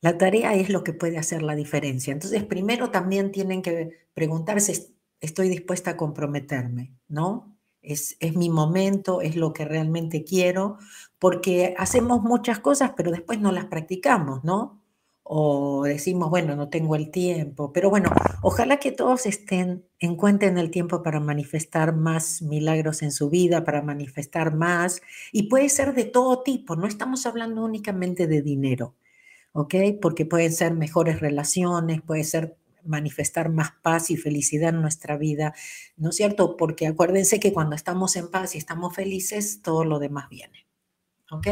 La 0.00 0.16
tarea 0.16 0.54
es 0.54 0.70
lo 0.70 0.82
que 0.82 0.94
puede 0.94 1.18
hacer 1.18 1.42
la 1.42 1.54
diferencia. 1.54 2.10
Entonces, 2.10 2.42
primero 2.42 2.90
también 2.90 3.32
tienen 3.32 3.60
que 3.60 4.08
preguntarse, 4.14 4.94
estoy 5.20 5.50
dispuesta 5.50 5.90
a 5.90 5.96
comprometerme, 5.98 6.94
¿no? 7.06 7.54
Es, 7.82 8.16
es 8.20 8.34
mi 8.34 8.48
momento, 8.48 9.20
es 9.20 9.36
lo 9.36 9.52
que 9.52 9.66
realmente 9.66 10.24
quiero, 10.24 10.78
porque 11.18 11.74
hacemos 11.76 12.22
muchas 12.22 12.60
cosas, 12.60 12.92
pero 12.96 13.10
después 13.10 13.40
no 13.40 13.52
las 13.52 13.66
practicamos, 13.66 14.42
¿no? 14.42 14.82
O 15.28 15.82
decimos, 15.84 16.30
bueno, 16.30 16.54
no 16.54 16.68
tengo 16.68 16.94
el 16.94 17.10
tiempo, 17.10 17.72
pero 17.72 17.90
bueno, 17.90 18.10
ojalá 18.42 18.78
que 18.78 18.92
todos 18.92 19.26
estén, 19.26 19.84
encuentren 19.98 20.56
el 20.56 20.70
tiempo 20.70 21.02
para 21.02 21.18
manifestar 21.18 21.96
más 21.96 22.42
milagros 22.42 23.02
en 23.02 23.10
su 23.10 23.28
vida, 23.28 23.64
para 23.64 23.82
manifestar 23.82 24.54
más, 24.54 25.02
y 25.32 25.48
puede 25.48 25.68
ser 25.68 25.94
de 25.94 26.04
todo 26.04 26.44
tipo, 26.44 26.76
no 26.76 26.86
estamos 26.86 27.26
hablando 27.26 27.64
únicamente 27.64 28.28
de 28.28 28.40
dinero, 28.40 28.94
¿ok? 29.52 29.74
Porque 30.00 30.26
pueden 30.26 30.52
ser 30.52 30.74
mejores 30.74 31.18
relaciones, 31.18 32.02
puede 32.02 32.22
ser 32.22 32.56
manifestar 32.84 33.50
más 33.50 33.72
paz 33.82 34.12
y 34.12 34.16
felicidad 34.16 34.68
en 34.68 34.80
nuestra 34.80 35.16
vida, 35.16 35.54
¿no 35.96 36.10
es 36.10 36.16
cierto? 36.16 36.56
Porque 36.56 36.86
acuérdense 36.86 37.40
que 37.40 37.52
cuando 37.52 37.74
estamos 37.74 38.14
en 38.14 38.30
paz 38.30 38.54
y 38.54 38.58
estamos 38.58 38.94
felices, 38.94 39.60
todo 39.60 39.84
lo 39.84 39.98
demás 39.98 40.28
viene, 40.28 40.68
¿ok? 41.32 41.48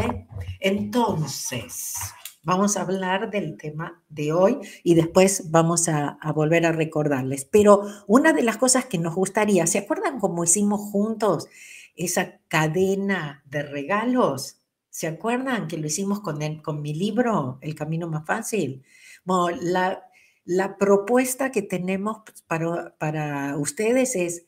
Entonces... 0.60 1.94
Vamos 2.44 2.76
a 2.76 2.82
hablar 2.82 3.30
del 3.30 3.56
tema 3.56 4.02
de 4.10 4.34
hoy 4.34 4.58
y 4.82 4.94
después 4.94 5.50
vamos 5.50 5.88
a, 5.88 6.18
volver 6.34 6.66
a 6.66 6.72
recordarles. 6.72 7.46
Pero 7.46 7.82
una 8.06 8.34
de 8.34 8.42
las 8.42 8.58
cosas 8.58 8.84
que 8.84 8.98
nos 8.98 9.14
gustaría, 9.14 9.66
¿se 9.66 9.78
acuerdan 9.78 10.20
cómo 10.20 10.44
hicimos 10.44 10.80
juntos 10.90 11.48
esa 11.96 12.40
cadena 12.48 13.42
de 13.46 13.62
regalos? 13.62 14.58
¿Se 14.90 15.06
acuerdan 15.06 15.68
que 15.68 15.78
lo 15.78 15.86
hicimos 15.86 16.20
con, 16.20 16.42
el, 16.42 16.60
con 16.60 16.82
mi 16.82 16.92
libro, 16.92 17.58
El 17.62 17.74
Camino 17.74 18.08
Más 18.08 18.26
Fácil? 18.26 18.84
Bueno, 19.24 19.58
la, 19.62 20.04
la 20.44 20.76
propuesta 20.76 21.50
que 21.50 21.62
tenemos 21.62 22.18
para, 22.46 22.94
para 22.98 23.56
ustedes 23.56 24.16
es, 24.16 24.44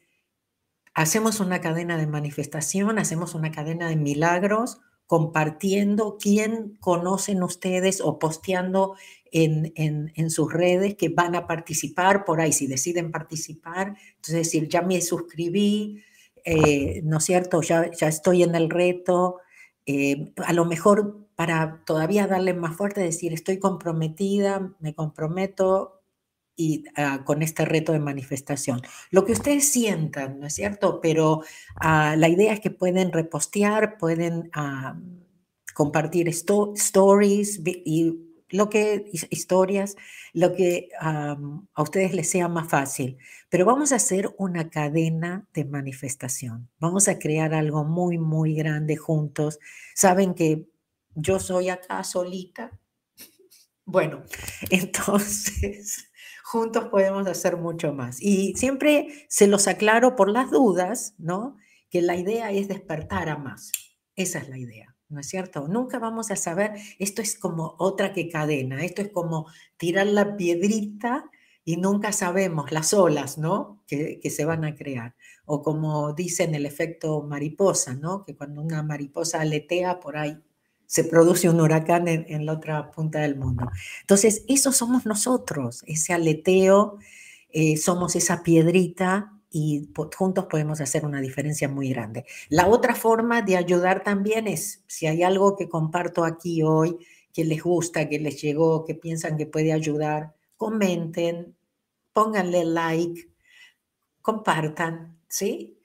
hacemos 0.92 1.40
una 1.40 1.62
cadena 1.62 1.96
de 1.96 2.06
manifestación, 2.06 2.98
hacemos 2.98 3.34
una 3.34 3.52
cadena 3.52 3.88
de 3.88 3.96
milagros, 3.96 4.80
compartiendo 5.06 6.18
quién 6.20 6.76
conocen 6.80 7.42
ustedes 7.42 8.00
o 8.00 8.18
posteando 8.18 8.96
en, 9.30 9.72
en, 9.76 10.30
sus 10.30 10.52
redes 10.52 10.94
que 10.94 11.10
van 11.10 11.34
a 11.34 11.46
participar 11.46 12.24
por 12.24 12.40
ahí, 12.40 12.52
si 12.52 12.66
deciden 12.66 13.10
participar, 13.10 13.96
entonces 14.16 14.34
decir, 14.34 14.68
ya 14.68 14.82
me 14.82 15.00
suscribí, 15.02 16.02
eh, 16.44 17.02
¿no 17.04 17.18
es 17.18 17.24
cierto? 17.24 17.60
Ya, 17.60 17.90
ya 17.90 18.08
estoy 18.08 18.42
en 18.44 18.54
el 18.54 18.70
reto, 18.70 19.40
eh, 19.84 20.32
a 20.38 20.52
lo 20.52 20.64
mejor 20.64 21.26
para 21.34 21.82
todavía 21.84 22.26
darle 22.26 22.54
más 22.54 22.76
fuerte, 22.76 23.02
decir, 23.02 23.34
estoy 23.34 23.58
comprometida, 23.58 24.74
me 24.80 24.94
comprometo, 24.94 25.95
y 26.56 26.84
ah, 26.96 27.22
con 27.24 27.42
este 27.42 27.64
reto 27.64 27.92
de 27.92 28.00
manifestación. 28.00 28.80
Lo 29.10 29.24
que 29.24 29.32
ustedes 29.32 29.70
sientan, 29.70 30.40
¿no 30.40 30.46
es 30.46 30.54
cierto? 30.54 31.00
Pero 31.00 31.42
ah, 31.76 32.16
la 32.16 32.28
idea 32.28 32.52
es 32.52 32.60
que 32.60 32.70
pueden 32.70 33.12
repostear, 33.12 33.98
pueden 33.98 34.50
ah, 34.54 34.98
compartir 35.74 36.28
stories 36.28 37.60
y 37.64 38.26
lo 38.48 38.70
que 38.70 39.10
historias, 39.30 39.96
lo 40.32 40.54
que 40.54 40.88
a 41.00 41.36
ustedes 41.82 42.14
les 42.14 42.30
sea 42.30 42.48
más 42.48 42.68
fácil. 42.68 43.18
Pero 43.50 43.66
vamos 43.66 43.92
a 43.92 43.96
hacer 43.96 44.34
una 44.38 44.70
cadena 44.70 45.46
de 45.52 45.64
manifestación. 45.64 46.68
Vamos 46.78 47.08
a 47.08 47.18
crear 47.18 47.54
algo 47.54 47.84
muy, 47.84 48.18
muy 48.18 48.54
grande 48.54 48.96
juntos. 48.96 49.58
Saben 49.94 50.34
que 50.34 50.66
yo 51.14 51.38
soy 51.40 51.68
acá 51.68 52.02
solita. 52.04 52.70
Bueno, 53.88 54.24
entonces 54.70 56.05
juntos 56.46 56.84
podemos 56.90 57.26
hacer 57.26 57.56
mucho 57.56 57.92
más. 57.92 58.22
Y 58.22 58.54
siempre 58.54 59.26
se 59.28 59.48
los 59.48 59.66
aclaro 59.66 60.14
por 60.14 60.30
las 60.30 60.52
dudas, 60.52 61.14
¿no? 61.18 61.56
Que 61.90 62.00
la 62.02 62.14
idea 62.14 62.52
es 62.52 62.68
despertar 62.68 63.28
a 63.28 63.36
más. 63.36 63.72
Esa 64.14 64.38
es 64.38 64.48
la 64.48 64.56
idea, 64.56 64.96
¿no 65.08 65.18
es 65.18 65.28
cierto? 65.28 65.66
Nunca 65.66 65.98
vamos 65.98 66.30
a 66.30 66.36
saber, 66.36 66.74
esto 67.00 67.20
es 67.20 67.36
como 67.36 67.74
otra 67.80 68.12
que 68.12 68.28
cadena, 68.28 68.84
esto 68.84 69.02
es 69.02 69.10
como 69.10 69.46
tirar 69.76 70.06
la 70.06 70.36
piedrita 70.36 71.28
y 71.64 71.78
nunca 71.78 72.12
sabemos 72.12 72.70
las 72.70 72.94
olas, 72.94 73.38
¿no? 73.38 73.82
Que, 73.88 74.20
que, 74.20 74.30
se 74.30 74.44
van 74.44 74.64
a 74.64 74.76
crear. 74.76 75.16
O 75.46 75.62
como 75.62 76.12
dicen 76.12 76.54
el 76.54 76.64
efecto 76.64 77.22
mariposa, 77.22 77.94
¿no? 77.94 78.24
Que 78.24 78.36
cuando 78.36 78.62
una 78.62 78.84
mariposa 78.84 79.40
aletea 79.40 79.98
por 79.98 80.16
ahí 80.16 80.40
se 80.86 81.04
produce 81.04 81.48
un 81.48 81.60
huracán 81.60 82.08
en, 82.08 82.46
la 82.46 82.52
otra 82.52 82.90
punta 82.90 83.20
del 83.20 83.36
mundo. 83.36 83.70
Entonces, 84.00 84.44
eso 84.48 84.72
somos 84.72 85.06
nosotros, 85.06 85.82
ese 85.86 86.12
aleteo, 86.12 86.98
eh, 87.50 87.76
somos 87.76 88.16
esa 88.16 88.42
piedrita 88.42 89.32
y 89.50 89.88
juntos 90.16 90.46
podemos 90.46 90.80
hacer 90.80 91.04
una 91.04 91.20
diferencia 91.20 91.68
muy 91.68 91.90
grande. 91.90 92.24
La 92.48 92.66
otra 92.66 92.94
forma 92.94 93.42
de 93.42 93.56
ayudar 93.56 94.02
también 94.02 94.46
es, 94.46 94.84
si 94.86 95.06
hay 95.06 95.22
algo 95.22 95.56
que 95.56 95.68
comparto 95.68 96.24
aquí 96.24 96.62
hoy, 96.62 96.98
que 97.32 97.44
les 97.44 97.62
gusta, 97.62 98.08
que 98.08 98.18
les 98.18 98.40
llegó, 98.40 98.84
que 98.84 98.94
piensan 98.94 99.36
que 99.36 99.46
puede 99.46 99.72
ayudar, 99.72 100.34
comenten, 100.56 101.54
pónganle 102.12 102.64
like, 102.64 103.28
compartan, 104.22 105.18
¿sí? 105.28 105.78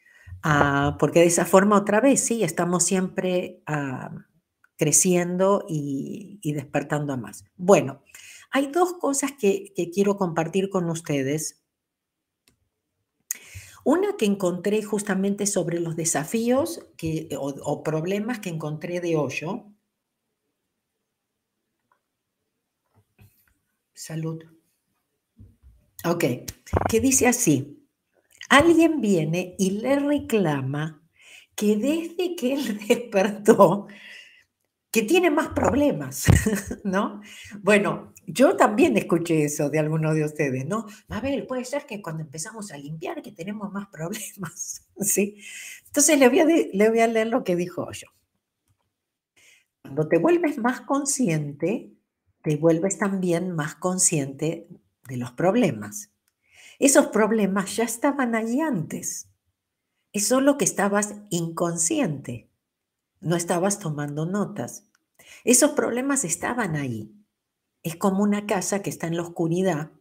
Ah, 0.44 0.98
porque 1.00 1.20
de 1.20 1.28
esa 1.28 1.46
forma 1.46 1.78
otra 1.78 2.02
vez, 2.02 2.22
sí, 2.22 2.44
estamos 2.44 2.84
siempre... 2.84 3.62
Ah, 3.66 4.12
creciendo 4.82 5.64
y, 5.70 6.40
despertando 6.42 7.14
a 7.14 7.18
más. 7.18 7.46
Bueno, 7.56 8.02
hay 8.50 8.72
dos 8.72 8.94
cosas 8.94 9.32
que, 9.32 9.74
quiero 9.94 10.18
compartir 10.18 10.72
con 10.72 10.90
ustedes. 10.90 11.62
Una 13.86 14.18
que 14.18 14.26
encontré 14.26 14.82
justamente 14.82 15.46
sobre 15.46 15.80
los 15.80 15.96
desafíos 15.96 16.84
que, 16.98 17.30
o, 17.38 17.84
problemas 17.84 18.40
que 18.40 18.50
encontré 18.50 19.02
de 19.02 19.18
hoyo. 19.18 19.66
Salud. 23.94 24.44
Ok, 26.06 26.26
que 26.90 27.00
dice 27.00 27.28
así, 27.28 27.88
alguien 28.50 29.00
viene 29.00 29.56
y 29.60 29.80
le 29.80 30.00
reclama 30.00 31.08
que 31.54 31.76
desde 31.76 32.36
que 32.36 32.54
él 32.56 32.80
despertó 32.88 33.88
que 34.92 35.04
tiene 35.04 35.32
más 35.32 35.50
problemas, 35.50 36.26
¿no? 36.84 37.22
Bueno, 37.62 38.14
yo 38.28 38.58
también 38.58 38.98
escuché 38.98 39.46
eso 39.46 39.70
de 39.70 39.80
alguno 39.80 40.14
de 40.14 40.26
ustedes, 40.26 40.66
¿no? 40.66 40.86
Ver, 41.22 41.48
puede 41.48 41.64
ser 41.64 41.86
que 41.86 42.02
cuando 42.02 42.24
empezamos 42.24 42.72
a 42.72 42.78
limpiar 42.78 43.22
que 43.22 43.32
tenemos 43.32 43.72
más 43.72 43.88
problemas, 43.88 44.86
¿sí? 45.00 45.42
Entonces 45.88 46.20
le 46.20 46.28
voy 46.28 46.40
a, 46.40 46.90
voy 46.90 47.00
a 47.00 47.08
leer 47.08 47.28
lo 47.28 47.44
que 47.44 47.56
dijo 47.56 47.90
yo. 47.94 48.08
Cuando 49.82 50.08
te 50.10 50.18
vuelves 50.18 50.58
más 50.58 50.82
consciente, 50.82 51.94
te 52.44 52.58
vuelves 52.58 52.98
también 52.98 53.52
más 53.52 53.76
consciente 53.76 54.68
de 55.08 55.18
los 55.18 55.32
problemas. 55.32 56.12
Esos 56.80 57.08
problemas 57.08 57.76
ya 57.76 57.86
estaban 57.86 58.36
ahí 58.36 58.60
antes. 58.60 59.30
Es 60.12 60.28
solo 60.28 60.58
que 60.58 60.66
estabas 60.66 61.16
inconsciente 61.30 62.51
no 63.22 63.36
estabas 63.36 63.80
tomando 63.80 64.26
notas. 64.26 64.86
Esos 65.44 65.72
problemas 65.72 66.26
estaban 66.26 66.76
ahí. 66.76 67.14
Es 67.84 67.96
como 67.96 68.24
una 68.24 68.46
casa 68.46 68.82
que 68.82 68.90
está 68.90 69.08
en 69.08 69.16
la 69.16 69.24
oscuridad 69.24 69.92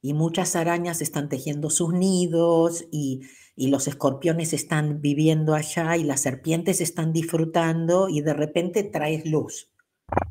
y 0.00 0.12
muchas 0.12 0.56
arañas 0.56 1.00
están 1.00 1.28
tejiendo 1.28 1.70
sus 1.70 1.92
nidos 1.92 2.86
y, 2.90 3.22
los 3.56 3.86
escorpiones 3.86 4.52
están 4.52 5.00
viviendo 5.00 5.54
allá 5.54 5.96
y 5.96 6.02
las 6.02 6.22
serpientes 6.22 6.80
están 6.80 7.12
disfrutando 7.12 8.08
y 8.08 8.20
de 8.20 8.34
repente 8.34 8.82
traes 8.82 9.24
luz, 9.26 9.70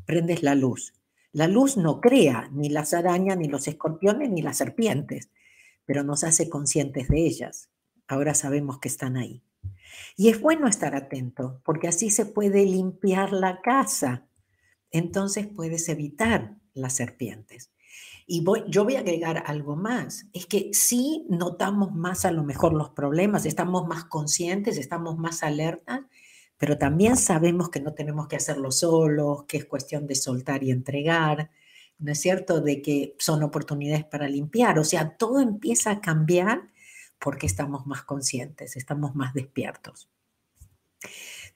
prendes 0.04 0.42
la 0.42 0.54
luz. 0.54 0.92
La 1.32 1.48
luz 1.48 1.78
no 1.78 2.02
crea 2.02 2.50
ni 2.52 2.68
las 2.68 2.92
arañas, 2.92 3.38
ni 3.38 3.48
los 3.48 3.66
escorpiones, 3.66 4.28
ni 4.30 4.42
las 4.42 4.58
serpientes, 4.58 5.30
pero 5.86 6.04
nos 6.04 6.22
hace 6.22 6.50
conscientes 6.50 7.08
de 7.08 7.26
ellas. 7.26 7.70
Ahora 8.06 8.34
sabemos 8.34 8.78
que 8.78 8.88
están 8.88 9.16
ahí. 9.16 9.42
Y 10.16 10.28
es 10.28 10.40
bueno 10.40 10.68
estar 10.68 10.94
atento, 10.94 11.60
porque 11.64 11.88
así 11.88 12.10
se 12.10 12.26
puede 12.26 12.64
limpiar 12.64 13.32
la 13.32 13.60
casa. 13.60 14.26
Entonces 14.90 15.46
puedes 15.46 15.88
evitar 15.88 16.56
las 16.72 16.94
serpientes. 16.94 17.70
Y 18.26 18.42
yo 18.68 18.84
voy 18.84 18.96
a 18.96 19.00
agregar 19.00 19.44
algo 19.46 19.76
más, 19.76 20.26
es 20.32 20.46
que 20.46 20.70
sí 20.72 21.26
notamos 21.28 21.92
más 21.92 22.24
a 22.24 22.32
lo 22.32 22.42
mejor 22.42 22.72
los 22.72 22.88
problemas, 22.90 23.44
estamos 23.44 23.86
más 23.86 24.04
conscientes, 24.04 24.78
estamos 24.78 25.18
más 25.18 25.42
alertas, 25.42 26.00
pero 26.56 26.78
también 26.78 27.16
sabemos 27.16 27.68
que 27.68 27.80
no 27.80 27.92
tenemos 27.92 28.26
que 28.26 28.36
hacerlo 28.36 28.70
solos, 28.70 29.44
que 29.44 29.58
es 29.58 29.66
cuestión 29.66 30.06
de 30.06 30.14
soltar 30.14 30.64
y 30.64 30.70
entregar, 30.70 31.50
¿no 31.98 32.12
es 32.12 32.20
cierto? 32.20 32.62
De 32.62 32.80
que 32.80 33.14
son 33.18 33.42
oportunidades 33.42 34.04
para 34.04 34.26
limpiar, 34.26 34.78
o 34.78 34.84
sea, 34.84 35.16
todo 35.18 35.40
empieza 35.40 35.90
a 35.90 36.00
cambiar 36.00 36.70
porque 37.24 37.46
estamos 37.46 37.86
más 37.86 38.02
conscientes, 38.02 38.76
estamos 38.76 39.16
más 39.16 39.32
despiertos. 39.32 40.10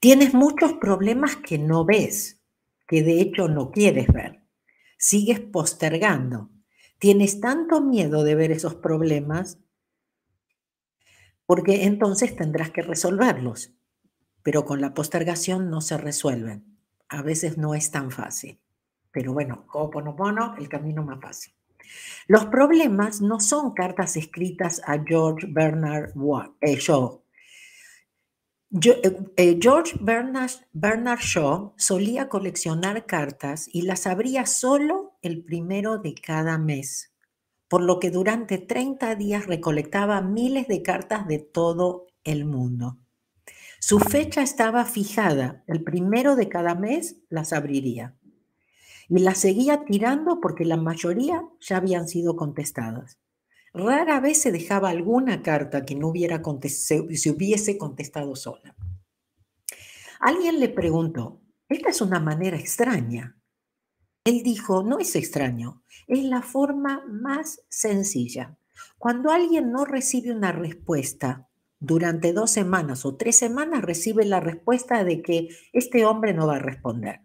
Tienes 0.00 0.32
muchos 0.32 0.72
problemas 0.72 1.36
que 1.36 1.58
no 1.58 1.84
ves, 1.84 2.40
que 2.86 3.02
de 3.02 3.20
hecho 3.20 3.48
no 3.48 3.70
quieres 3.70 4.08
ver. 4.08 4.40
Sigues 4.96 5.40
postergando. 5.40 6.48
Tienes 6.98 7.42
tanto 7.42 7.82
miedo 7.82 8.24
de 8.24 8.34
ver 8.34 8.50
esos 8.50 8.76
problemas 8.76 9.58
porque 11.44 11.84
entonces 11.84 12.34
tendrás 12.34 12.70
que 12.70 12.80
resolverlos, 12.80 13.74
pero 14.42 14.64
con 14.64 14.80
la 14.80 14.94
postergación 14.94 15.68
no 15.68 15.82
se 15.82 15.98
resuelven. 15.98 16.78
A 17.10 17.20
veces 17.20 17.58
no 17.58 17.74
es 17.74 17.90
tan 17.90 18.10
fácil, 18.10 18.58
pero 19.10 19.34
bueno, 19.34 19.66
Ho'oponopono, 19.70 20.56
el 20.56 20.70
camino 20.70 21.04
más 21.04 21.20
fácil. 21.20 21.57
Los 22.26 22.46
problemas 22.46 23.20
no 23.20 23.40
son 23.40 23.72
cartas 23.72 24.16
escritas 24.16 24.80
a 24.86 25.02
George 25.04 25.46
Bernard 25.48 26.12
Shaw. 26.62 27.22
Eh, 28.82 29.16
eh, 29.36 29.58
George 29.60 29.96
Bernard, 30.00 30.50
Bernard 30.72 31.20
Shaw 31.20 31.72
solía 31.76 32.28
coleccionar 32.28 33.06
cartas 33.06 33.68
y 33.72 33.82
las 33.82 34.06
abría 34.06 34.44
solo 34.46 35.16
el 35.22 35.42
primero 35.42 35.98
de 35.98 36.14
cada 36.14 36.58
mes 36.58 37.12
por 37.68 37.82
lo 37.82 38.00
que 38.00 38.10
durante 38.10 38.58
30 38.58 39.14
días 39.14 39.46
recolectaba 39.46 40.20
miles 40.22 40.66
de 40.66 40.82
cartas 40.82 41.28
de 41.28 41.38
todo 41.38 42.06
el 42.24 42.46
mundo. 42.46 42.96
Su 43.78 44.00
fecha 44.00 44.42
estaba 44.42 44.84
fijada, 44.86 45.62
el 45.66 45.84
primero 45.84 46.34
de 46.34 46.48
cada 46.48 46.74
mes 46.74 47.16
las 47.28 47.52
abriría. 47.52 48.16
Y 49.08 49.20
las 49.20 49.38
seguía 49.38 49.84
tirando 49.84 50.40
porque 50.40 50.64
la 50.64 50.76
mayoría 50.76 51.42
ya 51.60 51.78
habían 51.78 52.08
sido 52.08 52.36
contestadas. 52.36 53.18
Rara 53.72 54.20
vez 54.20 54.42
se 54.42 54.52
dejaba 54.52 54.90
alguna 54.90 55.42
carta 55.42 55.84
que 55.84 55.94
no 55.94 56.08
hubiera 56.08 56.42
se, 56.64 57.16
se 57.16 57.30
hubiese 57.30 57.78
contestado 57.78 58.34
sola. 58.36 58.74
Alguien 60.20 60.58
le 60.58 60.68
preguntó, 60.68 61.40
esta 61.68 61.90
es 61.90 62.00
una 62.00 62.18
manera 62.18 62.58
extraña. 62.58 63.38
Él 64.24 64.42
dijo, 64.42 64.82
no 64.82 64.98
es 64.98 65.14
extraño, 65.16 65.82
es 66.06 66.24
la 66.24 66.42
forma 66.42 67.04
más 67.06 67.62
sencilla. 67.68 68.58
Cuando 68.98 69.30
alguien 69.30 69.70
no 69.70 69.84
recibe 69.84 70.32
una 70.32 70.52
respuesta 70.52 71.48
durante 71.78 72.32
dos 72.32 72.50
semanas 72.50 73.04
o 73.04 73.16
tres 73.16 73.36
semanas, 73.36 73.82
recibe 73.82 74.24
la 74.24 74.40
respuesta 74.40 75.04
de 75.04 75.22
que 75.22 75.48
este 75.72 76.04
hombre 76.04 76.34
no 76.34 76.46
va 76.46 76.56
a 76.56 76.60
responder. 76.60 77.20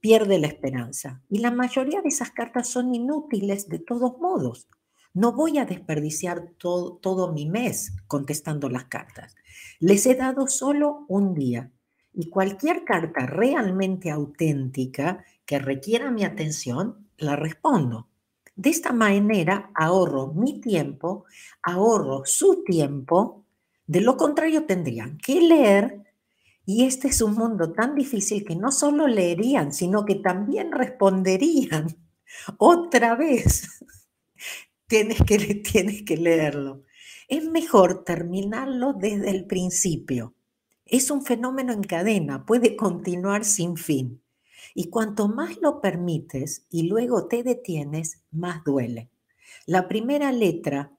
Pierde 0.00 0.38
la 0.38 0.46
esperanza. 0.46 1.22
Y 1.28 1.38
la 1.38 1.50
mayoría 1.50 2.00
de 2.00 2.08
esas 2.08 2.30
cartas 2.30 2.68
son 2.68 2.94
inútiles 2.94 3.68
de 3.68 3.78
todos 3.78 4.18
modos. 4.18 4.66
No 5.12 5.32
voy 5.32 5.58
a 5.58 5.64
desperdiciar 5.66 6.52
todo, 6.56 6.96
todo 6.96 7.32
mi 7.32 7.46
mes 7.46 7.92
contestando 8.06 8.68
las 8.68 8.84
cartas. 8.84 9.34
Les 9.78 10.06
he 10.06 10.14
dado 10.14 10.46
solo 10.46 11.04
un 11.08 11.34
día. 11.34 11.70
Y 12.12 12.30
cualquier 12.30 12.84
carta 12.84 13.26
realmente 13.26 14.10
auténtica 14.10 15.24
que 15.44 15.58
requiera 15.58 16.10
mi 16.10 16.24
atención, 16.24 17.08
la 17.18 17.36
respondo. 17.36 18.08
De 18.56 18.70
esta 18.70 18.92
manera 18.92 19.70
ahorro 19.74 20.32
mi 20.34 20.60
tiempo, 20.60 21.24
ahorro 21.62 22.22
su 22.24 22.62
tiempo, 22.64 23.44
de 23.86 24.00
lo 24.00 24.16
contrario 24.16 24.64
tendrían 24.66 25.18
que 25.18 25.40
leer 25.40 26.09
y 26.72 26.84
este 26.84 27.08
es 27.08 27.20
un 27.20 27.34
mundo 27.34 27.72
tan 27.72 27.96
difícil 27.96 28.44
que 28.44 28.54
no 28.54 28.70
solo 28.70 29.08
leerían, 29.08 29.72
sino 29.72 30.04
que 30.04 30.14
también 30.14 30.70
responderían 30.70 31.96
otra 32.58 33.16
vez. 33.16 33.68
tienes, 34.86 35.20
que, 35.24 35.36
tienes 35.56 36.04
que 36.04 36.16
leerlo. 36.16 36.84
Es 37.26 37.44
mejor 37.44 38.04
terminarlo 38.04 38.92
desde 38.92 39.30
el 39.30 39.46
principio. 39.46 40.36
Es 40.86 41.10
un 41.10 41.24
fenómeno 41.24 41.72
en 41.72 41.82
cadena, 41.82 42.46
puede 42.46 42.76
continuar 42.76 43.44
sin 43.44 43.76
fin. 43.76 44.22
Y 44.72 44.90
cuanto 44.90 45.26
más 45.26 45.60
lo 45.60 45.80
permites 45.80 46.66
y 46.70 46.84
luego 46.84 47.26
te 47.26 47.42
detienes, 47.42 48.22
más 48.30 48.62
duele. 48.62 49.10
La 49.66 49.88
primera 49.88 50.30
letra, 50.30 50.92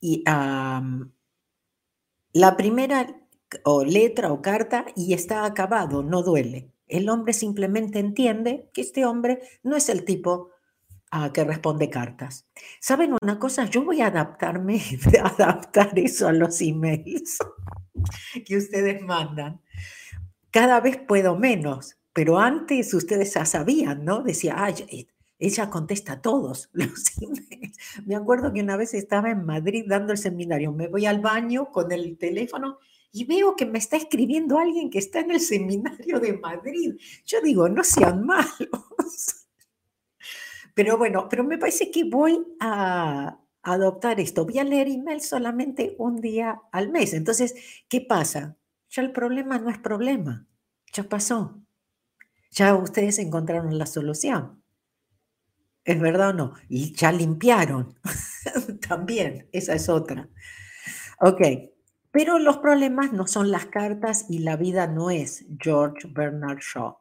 y, 0.00 0.24
la 2.32 2.56
primera 2.56 3.23
o 3.64 3.84
letra 3.84 4.32
o 4.32 4.42
carta 4.42 4.86
y 4.96 5.14
está 5.14 5.44
acabado, 5.44 6.02
no 6.02 6.22
duele. 6.22 6.70
El 6.86 7.08
hombre 7.08 7.32
simplemente 7.32 7.98
entiende 7.98 8.68
que 8.72 8.80
este 8.80 9.04
hombre 9.04 9.40
no 9.62 9.76
es 9.76 9.88
el 9.88 10.04
tipo 10.04 10.50
a 11.10 11.32
que 11.32 11.44
responde 11.44 11.90
cartas. 11.90 12.46
¿Saben 12.80 13.14
una 13.22 13.38
cosa? 13.38 13.66
Yo 13.66 13.84
voy 13.84 14.00
a 14.00 14.08
adaptarme, 14.08 14.80
a 15.22 15.28
adaptar 15.28 15.96
eso 15.98 16.28
a 16.28 16.32
los 16.32 16.60
emails 16.60 17.38
que 18.46 18.56
ustedes 18.56 19.00
mandan. 19.02 19.60
Cada 20.50 20.80
vez 20.80 20.98
puedo 20.98 21.36
menos, 21.36 21.96
pero 22.12 22.38
antes 22.38 22.92
ustedes 22.94 23.34
ya 23.34 23.44
sabían, 23.44 24.04
¿no? 24.04 24.22
Decía, 24.22 24.54
ay, 24.56 25.08
ella 25.38 25.70
contesta 25.70 26.14
a 26.14 26.22
todos 26.22 26.68
los 26.72 27.16
emails. 27.20 27.76
Me 28.06 28.16
acuerdo 28.16 28.52
que 28.52 28.60
una 28.60 28.76
vez 28.76 28.94
estaba 28.94 29.30
en 29.30 29.44
Madrid 29.44 29.84
dando 29.86 30.12
el 30.12 30.18
seminario, 30.18 30.72
me 30.72 30.88
voy 30.88 31.06
al 31.06 31.20
baño 31.20 31.70
con 31.70 31.92
el 31.92 32.16
teléfono 32.18 32.78
y 33.14 33.24
veo 33.24 33.54
que 33.54 33.64
me 33.64 33.78
está 33.78 33.96
escribiendo 33.96 34.58
alguien 34.58 34.90
que 34.90 34.98
está 34.98 35.20
en 35.20 35.30
el 35.30 35.40
seminario 35.40 36.18
de 36.18 36.36
Madrid. 36.36 36.96
Yo 37.24 37.40
digo, 37.40 37.68
no 37.68 37.84
sean 37.84 38.26
malos. 38.26 39.46
Pero 40.74 40.98
bueno, 40.98 41.28
pero 41.28 41.44
me 41.44 41.56
parece 41.56 41.92
que 41.92 42.02
voy 42.02 42.44
a 42.58 43.38
adoptar 43.62 44.18
esto. 44.18 44.44
Voy 44.44 44.58
a 44.58 44.64
leer 44.64 44.88
email 44.88 45.20
solamente 45.20 45.94
un 45.98 46.20
día 46.20 46.60
al 46.72 46.90
mes. 46.90 47.14
Entonces, 47.14 47.54
¿qué 47.88 48.00
pasa? 48.00 48.56
Ya 48.90 49.02
el 49.02 49.12
problema 49.12 49.60
no 49.60 49.70
es 49.70 49.78
problema. 49.78 50.48
Ya 50.92 51.04
pasó. 51.04 51.62
Ya 52.50 52.74
ustedes 52.74 53.20
encontraron 53.20 53.78
la 53.78 53.86
solución. 53.86 54.60
¿Es 55.84 56.00
verdad 56.00 56.30
o 56.30 56.32
no? 56.32 56.54
Y 56.68 56.92
ya 56.92 57.12
limpiaron. 57.12 57.94
También, 58.88 59.48
esa 59.52 59.76
es 59.76 59.88
otra. 59.88 60.28
Ok, 61.20 61.40
pero 62.14 62.38
los 62.38 62.58
problemas 62.58 63.12
no 63.12 63.26
son 63.26 63.50
las 63.50 63.66
cartas 63.66 64.26
y 64.28 64.38
la 64.38 64.54
vida 64.56 64.86
no 64.86 65.10
es 65.10 65.46
George 65.58 66.06
Bernard 66.06 66.60
Shaw. 66.60 66.96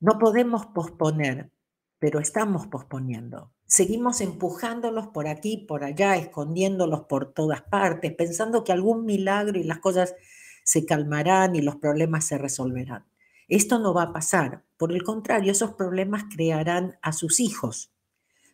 No 0.00 0.18
podemos 0.18 0.66
posponer, 0.66 1.52
pero 2.00 2.18
estamos 2.18 2.66
posponiendo. 2.66 3.52
Seguimos 3.64 4.20
empujándolos 4.20 5.06
por 5.06 5.28
aquí, 5.28 5.58
por 5.68 5.84
allá, 5.84 6.16
escondiéndolos 6.16 7.02
por 7.02 7.32
todas 7.32 7.62
partes, 7.62 8.12
pensando 8.14 8.64
que 8.64 8.72
algún 8.72 9.06
milagro 9.06 9.56
y 9.56 9.62
las 9.62 9.78
cosas 9.78 10.16
se 10.64 10.84
calmarán 10.84 11.54
y 11.54 11.62
los 11.62 11.76
problemas 11.76 12.24
se 12.24 12.36
resolverán. 12.36 13.04
Esto 13.46 13.78
no 13.78 13.94
va 13.94 14.02
a 14.02 14.12
pasar. 14.12 14.64
Por 14.76 14.90
el 14.90 15.04
contrario, 15.04 15.52
esos 15.52 15.74
problemas 15.74 16.24
crearán 16.34 16.98
a 17.02 17.12
sus 17.12 17.38
hijos. 17.38 17.92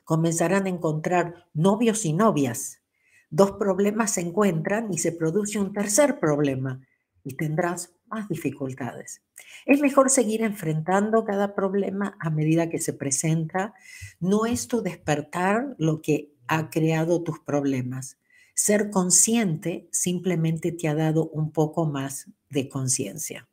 Comenzarán 0.05 0.67
a 0.67 0.69
encontrar 0.69 1.47
novios 1.55 2.05
y 2.05 2.13
novias. 2.13 2.80
Dos 3.31 3.53
problemas 3.53 4.13
se 4.13 4.21
encuentran 4.21 4.93
y 4.93 4.99
se 4.99 5.13
produce 5.13 5.59
un 5.59 5.73
tercer 5.73 6.19
problema 6.19 6.81
y 7.23 7.37
tendrás 7.37 7.95
más 8.07 8.29
dificultades. 8.29 9.23
Es 9.67 9.81
mejor 9.81 10.11
seguir 10.11 10.43
enfrentando 10.43 11.25
cada 11.25 11.55
problema 11.55 12.17
a 12.19 12.31
medida 12.31 12.69
que 12.69 12.81
se 12.81 12.93
presenta. 12.93 13.73
No 14.19 14.47
es 14.47 14.67
tu 14.67 14.83
despertar 14.83 15.77
lo 15.79 16.03
que 16.03 16.35
ha 16.49 16.71
creado 16.71 17.23
tus 17.23 17.39
problemas. 17.39 18.19
Ser 18.55 18.91
consciente 18.91 19.89
simplemente 19.93 20.73
te 20.73 20.89
ha 20.89 20.95
dado 20.95 21.29
un 21.29 21.53
poco 21.53 21.87
más 21.87 22.29
de 22.49 22.69
conciencia. 22.69 23.49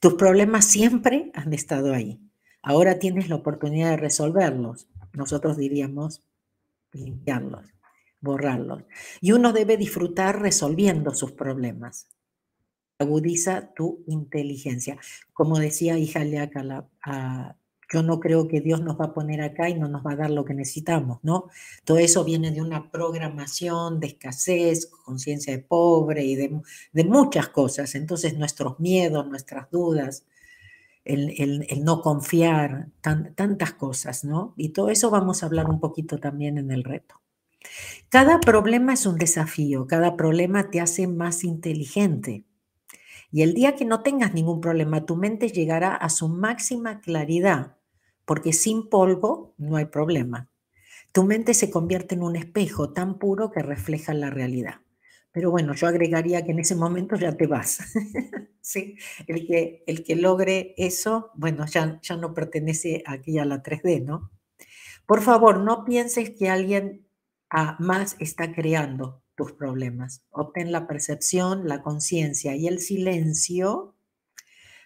Tus 0.00 0.14
problemas 0.14 0.64
siempre 0.64 1.32
han 1.34 1.52
estado 1.52 1.92
ahí. 1.92 2.20
Ahora 2.62 2.98
tienes 2.98 3.28
la 3.28 3.36
oportunidad 3.36 3.90
de 3.90 3.96
resolverlos. 3.96 4.88
Nosotros 5.12 5.56
diríamos 5.56 6.22
limpiarlos, 6.92 7.74
borrarlos. 8.20 8.84
Y 9.20 9.32
uno 9.32 9.52
debe 9.52 9.76
disfrutar 9.76 10.40
resolviendo 10.40 11.14
sus 11.14 11.32
problemas. 11.32 12.08
Agudiza 12.98 13.72
tu 13.74 14.04
inteligencia. 14.06 14.98
Como 15.32 15.58
decía 15.58 15.98
hija 15.98 16.24
Leacala, 16.24 16.88
yo 17.92 18.02
no 18.02 18.20
creo 18.20 18.48
que 18.48 18.60
Dios 18.60 18.82
nos 18.82 19.00
va 19.00 19.06
a 19.06 19.14
poner 19.14 19.40
acá 19.40 19.68
y 19.68 19.74
no 19.74 19.88
nos 19.88 20.04
va 20.04 20.12
a 20.12 20.16
dar 20.16 20.30
lo 20.30 20.44
que 20.44 20.54
necesitamos, 20.54 21.20
¿no? 21.22 21.48
Todo 21.84 21.98
eso 21.98 22.24
viene 22.24 22.50
de 22.50 22.60
una 22.60 22.90
programación 22.90 23.98
de 23.98 24.08
escasez, 24.08 24.86
conciencia 24.86 25.56
de 25.56 25.62
pobre 25.62 26.24
y 26.24 26.36
de, 26.36 27.04
muchas 27.04 27.48
cosas. 27.48 27.94
Entonces 27.94 28.36
nuestros 28.36 28.78
miedos, 28.78 29.26
nuestras 29.26 29.70
dudas, 29.70 30.26
el, 31.04 31.64
no 31.82 32.02
confiar, 32.02 32.88
tantas 33.00 33.72
cosas, 33.72 34.24
¿no? 34.24 34.52
Y 34.56 34.70
todo 34.70 34.90
eso 34.90 35.10
vamos 35.10 35.42
a 35.42 35.46
hablar 35.46 35.70
un 35.70 35.80
poquito 35.80 36.18
también 36.18 36.58
en 36.58 36.70
el 36.70 36.84
reto. 36.84 37.20
Cada 38.08 38.40
problema 38.40 38.94
es 38.94 39.06
un 39.06 39.16
desafío, 39.16 39.86
cada 39.86 40.16
problema 40.16 40.70
te 40.70 40.80
hace 40.80 41.06
más 41.06 41.44
inteligente. 41.44 42.44
Y 43.30 43.42
el 43.42 43.54
día 43.54 43.76
que 43.76 43.84
no 43.84 44.02
tengas 44.02 44.32
ningún 44.32 44.60
problema, 44.60 45.04
tu 45.04 45.16
mente 45.16 45.48
llegará 45.50 45.94
a 45.94 46.08
su 46.08 46.28
máxima 46.28 47.00
claridad 47.00 47.76
porque 48.28 48.52
sin 48.52 48.90
polvo 48.90 49.54
no 49.56 49.76
hay 49.76 49.86
problema. 49.86 50.50
Tu 51.12 51.24
mente 51.24 51.54
se 51.54 51.70
convierte 51.70 52.14
en 52.14 52.22
un 52.22 52.36
espejo 52.36 52.92
tan 52.92 53.18
puro 53.18 53.50
que 53.50 53.62
refleja 53.62 54.12
la 54.12 54.28
realidad. 54.28 54.82
Pero 55.32 55.50
bueno, 55.50 55.74
yo 55.74 55.86
agregaría 55.86 56.44
que 56.44 56.52
en 56.52 56.58
ese 56.58 56.74
momento 56.74 57.16
ya 57.16 57.36
te 57.36 57.46
vas. 57.46 57.78
¿Sí? 58.60 58.98
el, 59.26 59.46
que, 59.46 59.82
el 59.86 60.04
que 60.04 60.14
logre 60.14 60.74
eso, 60.76 61.30
bueno, 61.36 61.64
ya, 61.64 61.98
ya 62.02 62.16
no 62.18 62.34
pertenece 62.34 63.02
aquí 63.06 63.38
a 63.38 63.46
la 63.46 63.62
3D, 63.62 64.04
¿no? 64.04 64.30
Por 65.06 65.22
favor, 65.22 65.60
no 65.60 65.86
pienses 65.86 66.30
que 66.30 66.50
alguien 66.50 67.07
ah, 67.50 67.76
más 67.78 68.16
está 68.18 68.52
creando. 68.52 69.22
tus 69.38 69.52
problemas. 69.52 70.24
Obtén 70.30 70.72
la 70.72 70.88
percepción, 70.88 71.68
la 71.68 71.80
conciencia 71.80 72.56
y 72.56 72.66
el 72.66 72.80
silencio 72.80 73.94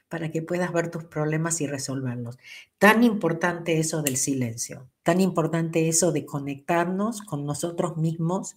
para 0.09 0.31
que 0.31 0.43
puedas 0.43 0.71
ver 0.75 0.91
tus 0.91 1.05
problemas 1.05 1.63
y 1.63 1.67
resolverlos. 1.67 2.37
Tan 2.79 3.03
importante 3.03 3.79
eso 3.79 4.03
del 4.03 4.19
silencio, 4.19 4.91
tan 5.03 5.23
importante 5.23 5.89
eso 5.89 6.13
de 6.13 6.27
conectarnos 6.27 7.23
con 7.23 7.47
nosotros 7.47 7.97
mismos 7.97 8.55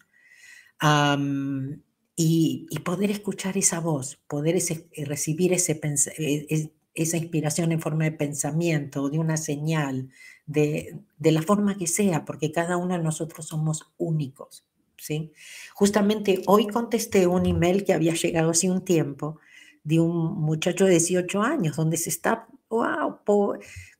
y, 2.17 2.67
poder 2.83 3.09
escuchar 3.09 3.57
esa 3.57 3.79
voz, 3.79 4.17
poder 4.27 4.61
recibir 5.07 5.53
ese, 5.53 5.79
e, 6.17 6.45
e, 6.49 6.71
esa 6.95 7.17
inspiración 7.17 7.71
en 7.71 7.81
forma 7.81 8.05
de 8.05 8.11
pensamiento, 8.11 9.09
de 9.09 9.19
una 9.19 9.37
señal, 9.37 10.09
de, 10.45 10.99
de 11.17 11.31
la 11.31 11.41
forma 11.41 11.77
que 11.77 11.87
sea, 11.87 12.25
porque 12.25 12.51
cada 12.51 12.77
uno 12.77 12.97
de 12.97 13.03
nosotros 13.03 13.47
somos 13.47 13.91
únicos. 13.97 14.65
¿sí? 14.97 15.31
Justamente 15.73 16.41
hoy 16.47 16.67
contesté 16.67 17.27
un 17.27 17.45
email 17.45 17.83
que 17.83 17.93
había 17.93 18.13
llegado 18.13 18.51
hace 18.51 18.69
un 18.69 18.83
tiempo 18.83 19.39
de 19.83 19.99
un 19.99 20.39
muchacho 20.41 20.85
de 20.85 20.91
18 20.91 21.41
años, 21.41 21.75
donde 21.77 21.97
se 21.97 22.09
está, 22.09 22.47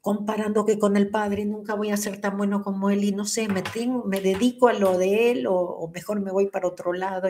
comparando 0.01 0.65
que 0.65 0.79
con 0.79 0.97
el 0.97 1.09
padre 1.09 1.45
nunca 1.45 1.75
voy 1.75 1.91
a 1.91 1.97
ser 1.97 2.19
tan 2.19 2.37
bueno 2.37 2.63
como 2.63 2.89
él 2.89 3.03
y 3.03 3.11
no 3.11 3.25
sé, 3.25 3.47
me, 3.47 3.63
me 4.05 4.19
dedico 4.19 4.67
a 4.67 4.73
lo 4.73 4.97
de 4.97 5.31
él 5.31 5.45
o, 5.47 5.89
mejor 5.93 6.19
me 6.21 6.31
voy 6.31 6.47
para 6.47 6.67
otro 6.67 6.91
lado. 6.91 7.29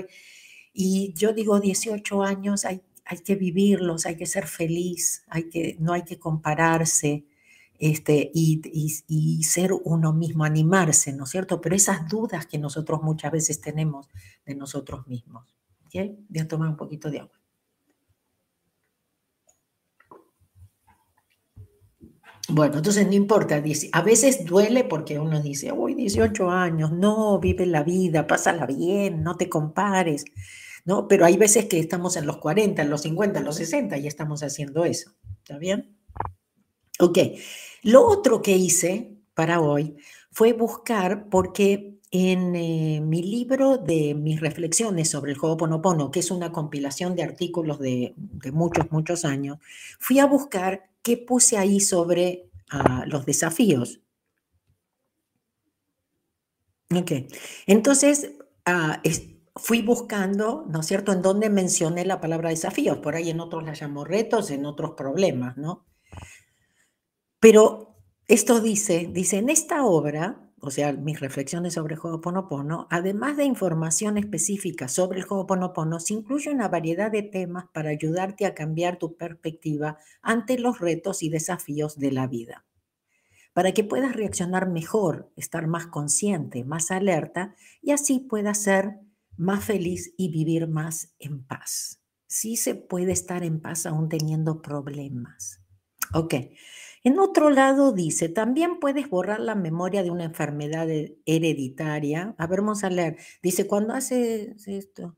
Y, 0.73 1.13
yo 1.15 1.34
digo, 1.34 1.60
18 1.60 2.23
años 2.23 2.65
hay, 2.65 2.82
hay 3.05 3.19
que 3.19 3.35
vivirlos, 3.35 4.05
hay 4.05 4.17
que 4.17 4.25
ser 4.25 4.47
feliz, 4.47 5.23
hay 5.27 5.49
que, 5.49 5.77
no 5.79 5.93
hay 5.93 6.03
que 6.03 6.17
compararse 6.17 7.25
este, 7.77 8.31
y, 8.33 8.61
y, 9.07 9.43
ser 9.43 9.73
uno 9.73 10.13
mismo, 10.13 10.43
animarse, 10.43 11.13
¿no 11.13 11.25
es 11.25 11.29
cierto? 11.29 11.61
Pero 11.61 11.75
esas 11.75 12.07
dudas 12.07 12.47
que 12.47 12.57
nosotros 12.57 13.01
muchas 13.03 13.31
veces 13.31 13.61
tenemos 13.61 14.09
de 14.45 14.55
nosotros 14.55 15.07
mismos. 15.07 15.55
¿okay? 15.85 16.17
Voy 16.29 16.41
a 16.41 16.47
tomar 16.47 16.69
un 16.69 16.77
poquito 16.77 17.11
de 17.11 17.19
agua. 17.19 17.39
Bueno, 22.47 22.77
entonces 22.77 23.07
no 23.07 23.13
importa, 23.13 23.61
a 23.91 24.01
veces 24.03 24.45
duele 24.45 24.83
porque 24.83 25.17
uno 25.17 25.41
dice, 25.41 25.71
uy, 25.71 25.95
18 25.95 26.51
años, 26.51 26.91
no, 26.91 27.39
vive 27.39 27.65
la 27.65 27.83
vida, 27.83 28.27
pásala 28.27 28.67
bien, 28.67 29.23
no 29.23 29.35
te 29.35 29.49
compares, 29.49 30.25
¿no? 30.86 31.08
Pero 31.08 31.26
hay 31.26 31.36
veces 31.36 31.65
que 31.65 31.80
estamos 31.80 32.15
en 32.15 32.26
los 32.26 32.38
40, 32.38 32.82
en 32.82 32.89
los 32.89 33.02
50, 33.02 33.39
en 33.39 33.45
los 33.45 33.56
60 33.58 33.98
y 33.98 34.08
estamos 34.08 34.43
haciendo 34.43 34.86
eso, 34.86 35.12
¿está 35.39 35.58
bien? 35.58 35.98
Ok, 37.00 37.17
lo 37.84 38.08
otro 38.08 38.41
que 38.41 38.56
hice 38.56 39.17
para 39.34 39.60
hoy 39.60 39.98
fue 40.32 40.54
buscar, 40.54 41.28
porque 41.30 41.95
en 42.12 42.56
eh, 42.56 43.02
mi 43.02 43.21
libro 43.21 43.78
de 43.78 44.13
mis 44.13 44.39
reflexiones 44.39 45.10
sobre 45.10 45.34
el 45.34 45.38
Ho'oponopono, 45.41 46.12
que 46.12 46.21
es 46.21 46.32
una 46.32 46.52
compilación 46.52 47.15
de 47.15 47.24
artículos 47.24 47.80
de, 47.80 48.13
de 48.15 48.52
muchos, 48.52 48.89
muchos 48.91 49.26
años, 49.26 49.58
fui 50.00 50.19
a 50.19 50.26
buscar 50.26 50.89
qué 51.02 51.17
puse 51.17 51.58
ahí 51.58 51.80
sobre 51.82 52.50
ah, 52.69 53.04
los 53.08 53.26
desafíos. 53.26 54.00
Ok, 56.95 57.12
entonces 57.65 58.32
ah, 58.65 59.02
fui 59.55 59.81
buscando, 59.81 60.65
¿no 60.69 60.81
es 60.81 60.85
cierto?, 60.85 61.11
en 61.11 61.21
dónde 61.21 61.49
mencioné 61.49 62.05
la 62.05 62.19
palabra 62.19 62.49
desafíos. 62.49 62.97
Por 62.97 63.15
ahí 63.15 63.29
en 63.29 63.39
otros 63.39 63.63
la 63.63 63.73
llamo 63.73 64.03
retos, 64.03 64.51
en 64.51 64.65
otros 64.65 64.91
problemas, 64.91 65.57
¿no? 65.57 65.85
Pero 67.39 67.95
esto 68.27 68.59
dice, 68.59 69.09
dice, 69.11 69.37
en 69.37 69.49
esta 69.49 69.85
obra 69.85 70.45
o 70.65 70.71
sea, 70.71 70.93
mis 70.93 71.19
reflexiones 71.19 71.75
sobre 71.75 71.93
el 71.93 72.01
Ho'oponopono, 72.01 72.87
además 72.89 73.37
de 73.37 73.45
información 73.45 74.17
específica 74.17 74.87
sobre 74.87 75.19
el 75.19 75.25
Ho'oponopono, 75.29 75.99
se 75.99 76.15
incluye 76.15 76.49
una 76.49 76.69
variedad 76.69 77.11
de 77.11 77.21
temas 77.21 77.65
para 77.71 77.91
ayudarte 77.91 78.47
a 78.47 78.55
cambiar 78.55 78.97
tu 78.97 79.15
perspectiva 79.15 79.99
ante 80.23 80.57
los 80.57 80.79
retos 80.79 81.21
y 81.21 81.29
desafíos 81.29 81.99
de 81.99 82.11
la 82.11 82.25
vida. 82.25 82.65
Para 83.53 83.73
que 83.73 83.83
puedas 83.83 84.15
reaccionar 84.15 84.67
mejor, 84.67 85.31
estar 85.35 85.67
más 85.67 85.85
consciente, 85.85 86.63
más 86.63 86.89
alerta 86.89 87.53
y 87.83 87.91
así 87.91 88.19
puedas 88.19 88.57
ser 88.57 89.01
más 89.38 89.65
feliz 89.65 90.13
y 90.17 90.30
vivir 90.30 90.67
más 90.67 91.13
en 91.19 91.43
paz. 91.43 92.02
Sí 92.28 92.58
se 92.58 92.76
puede 92.76 93.12
estar 93.12 93.43
en 93.43 93.62
paz 93.62 93.86
aún 93.86 94.10
teniendo 94.10 94.62
problemas. 94.62 95.62
Ok. 96.13 96.36
En 97.04 97.19
otro 97.19 97.52
lado 97.52 97.91
dice, 97.91 98.30
también 98.30 98.80
puedes 98.80 99.10
borrar 99.10 99.39
la 99.39 99.54
memoria 99.54 100.02
de 100.02 100.10
una 100.10 100.24
enfermedad 100.24 100.88
hereditaria. 101.26 102.34
A 102.38 102.48
ver, 102.48 102.62
vamos 102.62 102.84
a 102.84 102.89
leer. 102.89 103.17
Dice, 103.43 103.67
cuando 103.67 103.93
haces 103.93 104.67
esto, 104.67 105.15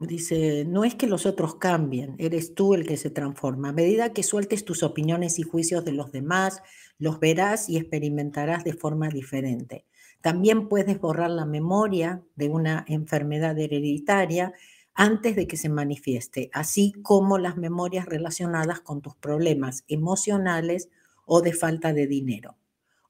dice, 0.00 0.64
no 0.64 0.84
es 0.84 0.96
que 0.96 1.06
los 1.06 1.24
otros 1.24 1.56
cambien, 1.56 2.16
eres 2.18 2.54
tú 2.54 2.74
el 2.74 2.86
que 2.86 2.96
se 2.96 3.10
transforma. 3.10 3.68
A 3.68 3.72
medida 3.72 4.12
que 4.12 4.22
sueltes 4.22 4.64
tus 4.64 4.82
opiniones 4.82 5.38
y 5.38 5.42
juicios 5.42 5.84
de 5.84 5.92
los 5.92 6.10
demás, 6.10 6.62
los 6.98 7.20
verás 7.20 7.68
y 7.68 7.76
experimentarás 7.76 8.64
de 8.64 8.72
forma 8.72 9.08
diferente. 9.08 9.86
También 10.24 10.70
puedes 10.70 10.98
borrar 11.02 11.28
la 11.28 11.44
memoria 11.44 12.22
de 12.34 12.48
una 12.48 12.86
enfermedad 12.88 13.58
hereditaria 13.58 14.54
antes 14.94 15.36
de 15.36 15.46
que 15.46 15.58
se 15.58 15.68
manifieste, 15.68 16.48
así 16.54 16.94
como 17.02 17.36
las 17.36 17.58
memorias 17.58 18.06
relacionadas 18.06 18.80
con 18.80 19.02
tus 19.02 19.14
problemas 19.16 19.84
emocionales 19.86 20.88
o 21.26 21.42
de 21.42 21.52
falta 21.52 21.92
de 21.92 22.06
dinero, 22.06 22.56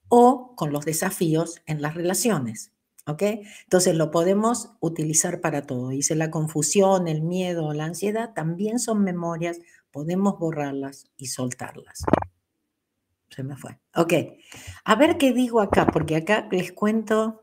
o 0.09 0.57
con 0.57 0.73
los 0.73 0.85
desafíos 0.85 1.63
en 1.67 1.83
las 1.83 1.95
relaciones. 1.95 2.73
¿Ok? 3.07 3.23
Entonces 3.63 3.95
lo 3.95 4.11
podemos 4.11 4.71
utilizar 4.81 5.41
para 5.41 5.69
todo. 5.69 5.91
Dice 5.91 6.17
la 6.17 6.33
confusión, 6.33 7.07
el 7.07 7.23
miedo, 7.23 7.73
la 7.75 7.85
ansiedad 7.85 8.33
también 8.35 8.81
son 8.81 9.05
memorias, 9.05 9.61
podemos 9.93 10.41
borrarlas 10.41 11.07
y 11.17 11.27
soltarlas. 11.27 12.03
Se 13.35 13.43
me 13.43 13.57
fue. 13.57 13.81
Ok, 13.97 14.13
a 14.85 14.95
ver 14.95 15.19
qué 15.19 15.33
digo 15.33 15.61
acá, 15.61 15.89
porque 15.89 16.15
acá 16.15 16.47
les 16.53 16.71
cuento 16.71 17.43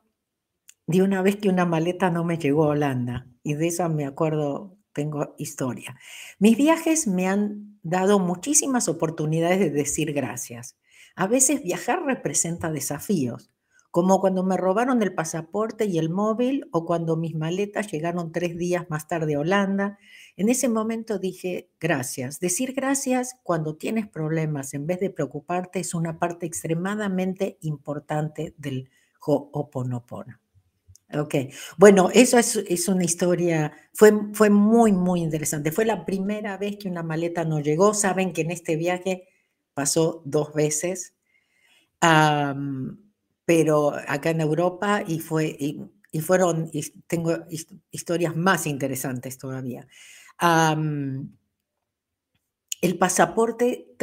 de 0.87 1.01
una 1.01 1.21
vez 1.21 1.35
que 1.35 1.49
una 1.49 1.65
maleta 1.65 2.09
no 2.09 2.23
me 2.23 2.37
llegó 2.37 2.63
a 2.63 2.69
Holanda 2.69 3.27
y 3.43 3.55
de 3.55 3.67
eso 3.67 3.89
me 3.89 4.05
acuerdo, 4.05 4.77
tengo 4.93 5.35
historia. 5.37 5.97
Mis 6.39 6.55
viajes 6.55 7.07
me 7.07 7.27
han 7.27 7.77
dado 7.83 8.19
muchísimas 8.19 8.87
oportunidades 8.87 9.59
de 9.59 9.69
decir 9.69 10.13
gracias. 10.13 10.77
A 11.15 11.27
veces 11.27 11.61
viajar 11.61 12.05
representa 12.05 12.71
desafíos, 12.71 13.51
como 13.91 14.21
cuando 14.21 14.43
me 14.43 14.55
robaron 14.55 15.03
el 15.03 15.13
pasaporte 15.13 15.85
y 15.85 15.99
el 15.99 16.09
móvil 16.09 16.67
o 16.71 16.85
cuando 16.85 17.17
mis 17.17 17.35
maletas 17.35 17.91
llegaron 17.91 18.31
tres 18.31 18.57
días 18.57 18.89
más 18.89 19.07
tarde 19.07 19.35
a 19.35 19.39
Holanda. 19.39 19.99
En 20.37 20.47
ese 20.47 20.69
momento 20.69 21.19
dije 21.19 21.69
gracias. 21.79 22.39
Decir 22.39 22.73
gracias 22.73 23.35
cuando 23.43 23.75
tienes 23.75 24.07
problemas 24.07 24.73
en 24.73 24.87
vez 24.87 25.01
de 25.01 25.09
preocuparte 25.09 25.81
es 25.81 25.93
una 25.93 26.19
parte 26.19 26.45
extremadamente 26.45 27.57
importante 27.61 28.55
del 28.57 28.89
Ho'oponopono. 29.19 30.39
Ok, 31.13 31.35
bueno, 31.77 32.09
eso 32.13 32.37
es, 32.37 32.87
una 32.87 33.03
historia, 33.03 33.73
fue, 33.93 34.13
fue 34.31 34.49
muy, 34.49 34.93
muy 34.93 35.21
interesante. 35.21 35.73
Fue 35.73 35.83
la 35.83 36.05
primera 36.05 36.57
vez 36.57 36.77
que 36.77 36.87
una 36.87 37.03
maleta 37.03 37.43
no 37.43 37.59
llegó. 37.59 37.93
Saben 37.93 38.31
que 38.31 38.41
en 38.41 38.51
este 38.51 38.77
viaje 38.77 39.27
pasó 39.73 40.21
dos 40.23 40.53
veces, 40.53 41.15
pero 43.51 43.93
acá 44.07 44.29
en 44.29 44.39
Europa 44.39 45.03
y, 45.05 45.19
fue, 45.19 45.57
y, 45.59 46.21
fueron, 46.21 46.69
y 46.71 46.89
tengo 47.05 47.33
historias 47.91 48.33
más 48.33 48.65
interesantes 48.65 49.37
todavía. 49.37 49.85
el 52.81 52.97
pasaporte 52.97 53.93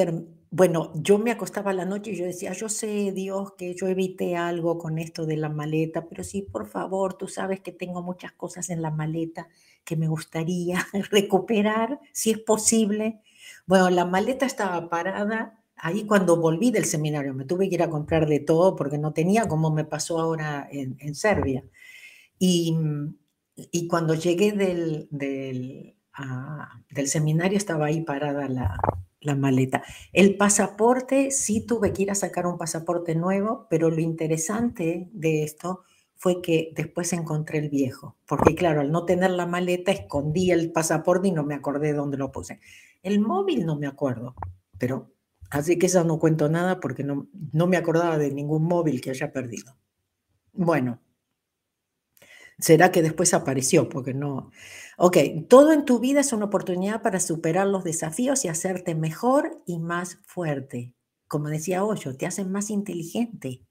bueno, 0.51 0.93
yo 0.97 1.19
me 1.19 1.31
acostaba 1.31 1.73
la 1.73 1.87
noche 1.87 2.11
y 2.11 2.17
yo 2.17 2.27
decía, 2.27 2.53
yo 2.53 2.69
sé, 2.69 3.13
Dios, 3.13 3.53
que 3.57 3.75
yo 3.75 3.87
evité 3.87 4.37
algo 4.37 4.77
con 4.77 4.99
esto 4.99 5.25
de 5.25 5.39
la 5.39 5.49
maleta, 5.49 6.07
pero 6.07 6.25
sí, 6.25 6.43
por 6.43 6.67
favor, 6.67 7.17
tú 7.17 7.27
sabes 7.27 7.61
que 7.61 7.73
tengo 7.73 8.03
muchas 8.03 8.33
cosas 8.33 8.69
en 8.69 8.83
la 8.83 8.91
maleta 8.91 9.49
que 9.83 9.97
me 9.97 10.09
gustaría 10.09 10.87
recuperar, 11.11 12.01
si 12.13 12.33
es 12.33 12.39
posible. 12.39 13.23
Bueno, 13.67 13.89
la 13.89 14.05
maleta 14.05 14.45
estaba 14.45 14.91
parada 14.91 15.59
ahí 15.81 16.05
cuando 16.07 16.37
volví 16.37 16.71
del 16.71 16.85
seminario. 16.85 17.35
Me 17.35 17.45
tuve 17.45 17.69
que 17.69 17.77
ir 17.77 17.83
a 17.83 17.91
comprar 17.91 18.27
de 18.29 18.41
todo 18.41 18.77
porque 18.77 18.99
no 18.99 19.13
tenía 19.13 19.49
como 19.49 19.71
me 19.71 19.85
pasó 19.85 20.19
ahora 20.21 20.69
en, 20.71 21.15
Serbia. 21.15 21.65
Y, 22.39 22.77
cuando 23.89 24.15
llegué 24.15 24.53
del, 24.53 25.09
del, 25.11 25.97
ah, 26.15 26.83
del 26.91 27.09
seminario 27.09 27.59
estaba 27.59 27.87
ahí 27.87 28.03
parada 28.03 28.49
la, 28.49 28.79
la 29.21 29.35
maleta. 29.35 29.83
El 30.13 30.37
pasaporte, 30.37 31.31
sí 31.31 31.65
tuve 31.67 31.93
que 31.93 32.03
ir 32.03 32.11
a 32.11 32.15
sacar 32.15 32.47
un 32.47 32.59
pasaporte 32.59 33.15
nuevo, 33.15 33.67
pero 33.71 33.91
lo 33.91 34.01
interesante 34.01 35.09
de 35.13 35.43
esto 35.43 35.83
fue 36.15 36.43
que 36.43 36.73
después 36.75 37.13
encontré 37.13 37.59
el 37.59 37.71
viejo, 37.71 38.17
porque 38.27 38.57
claro, 38.57 38.81
al 38.81 38.91
no 38.91 39.05
tener 39.05 39.31
la 39.31 39.47
maleta 39.47 39.93
escondí 39.93 40.51
el 40.51 40.73
pasaporte 40.73 41.29
y 41.29 41.33
no 41.33 41.45
me 41.45 41.55
acordé 41.55 41.93
dónde 41.93 42.17
lo 42.17 42.33
puse. 42.33 42.61
El 43.03 43.21
móvil 43.21 43.65
no 43.65 43.77
me 43.77 43.87
acuerdo, 43.87 44.35
pero 44.79 45.13
así 45.51 45.79
que 45.79 45.87
eso 45.87 46.05
no 46.05 46.19
cuento 46.19 46.49
nada 46.49 46.81
porque 46.81 47.05
no, 47.05 47.29
no 47.53 47.67
me 47.67 47.77
acordaba 47.77 48.19
de 48.19 48.33
ningún 48.33 48.65
móvil 48.65 49.01
que 49.01 49.11
haya 49.11 49.33
perdido. 49.33 49.77
Bueno, 50.53 51.01
será 52.59 52.91
que 52.93 53.03
después 53.03 53.35
apareció, 53.35 53.89
porque 53.89 54.15
no. 54.15 54.51
Ok, 54.97 55.17
todo 55.49 55.73
en 55.73 55.85
tu 55.85 56.01
vida 56.01 56.21
es 56.21 56.33
una 56.33 56.47
oportunidad 56.47 57.03
para 57.03 57.21
superar 57.21 57.67
los 57.67 57.85
desafíos 57.85 58.45
y 58.45 58.49
hacerte 58.49 58.95
mejor 58.95 59.63
y 59.67 59.79
más 59.79 60.19
fuerte. 60.27 60.95
Como 61.29 61.49
decía 61.49 61.85
Hoyo, 61.85 62.17
te 62.17 62.27
hacen 62.27 62.51
más 62.51 62.71
inteligente. 62.71 63.63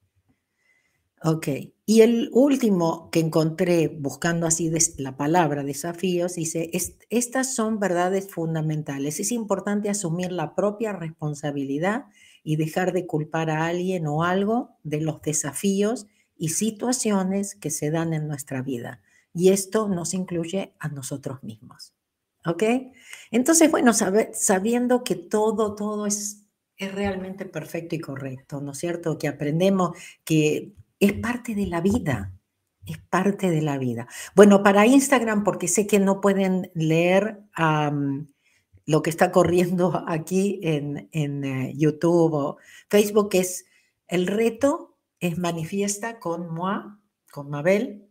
Ok, 1.24 1.48
y 1.86 2.02
el 2.02 2.30
último 2.32 3.10
que 3.10 3.20
encontré 3.20 3.88
buscando 3.88 4.46
así 4.46 4.72
la 4.98 5.18
palabra 5.18 5.64
desafíos, 5.64 6.36
dice, 6.36 6.70
estas 7.10 7.56
son 7.56 7.80
verdades 7.80 8.30
fundamentales. 8.30 9.20
Es 9.20 9.32
importante 9.32 9.90
asumir 9.90 10.32
la 10.32 10.54
propia 10.54 10.94
responsabilidad 10.94 12.06
y 12.44 12.58
dejar 12.58 12.94
de 12.94 13.08
culpar 13.08 13.50
a 13.50 13.66
alguien 13.66 14.06
o 14.06 14.24
algo 14.24 14.78
de 14.84 15.02
los 15.02 15.22
desafíos 15.22 16.06
y 16.38 16.50
situaciones 16.50 17.56
que 17.56 17.72
se 17.72 17.90
dan 17.90 18.14
en 18.14 18.28
nuestra 18.28 18.62
vida. 18.62 19.02
Y 19.34 19.50
esto 19.50 19.88
nos 19.88 20.14
incluye 20.14 20.76
a 20.80 20.90
nosotros 20.90 21.42
mismos. 21.42 21.94
¿Ok? 22.46 22.64
Entonces, 23.32 23.72
bueno, 23.72 23.92
sabiendo 23.94 25.04
que 25.04 25.16
todo, 25.16 25.74
todo 25.74 26.06
es, 26.06 26.44
es 26.78 26.94
realmente 26.94 27.46
perfecto 27.46 27.96
y 27.96 28.00
correcto, 28.00 28.62
¿no 28.62 28.72
es 28.72 28.78
cierto? 28.78 29.18
Que 29.18 29.28
aprendemos 29.28 29.98
que 30.24 30.74
es 31.00 31.14
parte 31.14 31.56
de 31.56 31.68
la 31.68 31.82
vida, 31.82 32.34
es 32.86 32.98
parte 32.98 33.50
de 33.50 33.62
la 33.62 33.78
vida. 33.78 34.08
Bueno, 34.36 34.64
para 34.64 34.86
Instagram, 34.86 35.44
porque 35.44 35.68
sé 35.68 35.88
que 35.88 36.00
no 36.00 36.22
pueden 36.22 36.72
leer 36.74 37.42
lo 38.86 39.02
que 39.02 39.10
está 39.10 39.32
corriendo 39.32 40.04
aquí 40.08 40.60
en, 40.64 41.10
en 41.12 41.44
eh, 41.44 41.74
YouTube 41.76 42.34
o 42.34 42.58
Facebook, 42.90 43.30
es 43.34 43.66
el 44.08 44.28
reto 44.28 44.98
es 45.20 45.38
manifiesta 45.38 46.20
con 46.20 46.54
moi, 46.54 46.98
con 47.32 47.50
Mabel. 47.50 48.08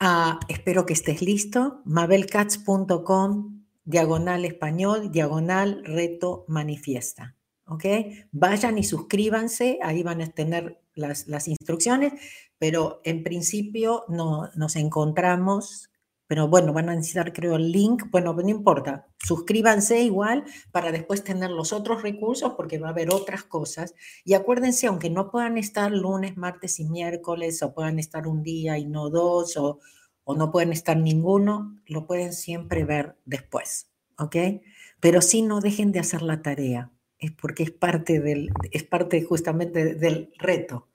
Ah, 0.00 0.40
espero 0.48 0.86
que 0.86 0.94
estés 0.94 1.22
listo. 1.22 1.82
mabelcats.com, 1.84 3.64
diagonal 3.84 4.44
español, 4.44 5.10
diagonal 5.12 5.82
reto 5.84 6.44
manifiesta. 6.48 7.36
¿Ok? 7.66 7.84
Vayan 8.32 8.78
y 8.78 8.84
suscríbanse, 8.84 9.78
ahí 9.82 10.02
van 10.02 10.22
a 10.22 10.28
tener 10.28 10.80
las, 10.98 11.48
instrucciones, 11.48 12.12
pero 12.58 13.00
en 13.04 13.22
principio 13.22 14.04
no, 14.08 14.50
nos 14.54 14.76
encontramos 14.76 15.90
pero 16.28 16.46
bueno, 16.46 16.74
van 16.74 16.90
a 16.90 16.94
necesitar 16.94 17.32
creo 17.32 17.56
el 17.56 17.72
link, 17.72 18.04
bueno, 18.10 18.34
no 18.34 18.48
importa, 18.48 19.08
suscríbanse 19.18 20.02
igual 20.02 20.44
para 20.70 20.92
después 20.92 21.24
tener 21.24 21.50
los 21.50 21.72
otros 21.72 22.02
recursos 22.02 22.52
porque 22.54 22.78
va 22.78 22.88
a 22.88 22.90
haber 22.90 23.10
otras 23.10 23.44
cosas. 23.44 23.94
Y 24.26 24.34
acuérdense, 24.34 24.86
aunque 24.86 25.08
no 25.08 25.30
puedan 25.30 25.56
estar 25.56 25.90
lunes, 25.90 26.36
martes 26.36 26.80
y 26.80 26.84
miércoles, 26.84 27.62
o 27.62 27.72
puedan 27.72 27.98
estar 27.98 28.28
un 28.28 28.42
día 28.42 28.76
y 28.76 28.84
no 28.84 29.08
dos, 29.08 29.56
o, 29.56 29.80
o 30.24 30.34
no 30.36 30.52
pueden 30.52 30.72
estar 30.72 30.98
ninguno, 30.98 31.80
lo 31.86 32.06
pueden 32.06 32.34
siempre 32.34 32.84
ver 32.84 33.16
después, 33.24 33.90
¿ok? 34.18 34.36
Pero 35.00 35.22
sí 35.22 35.40
no 35.40 35.60
dejen 35.60 35.92
de 35.92 36.00
hacer 36.00 36.20
la 36.20 36.42
tarea, 36.42 36.92
es 37.18 37.32
porque 37.32 37.64
es 37.64 37.70
parte, 37.70 38.20
del, 38.20 38.50
es 38.70 38.84
parte 38.84 39.22
justamente 39.22 39.94
del 39.94 40.32
reto. 40.38 40.88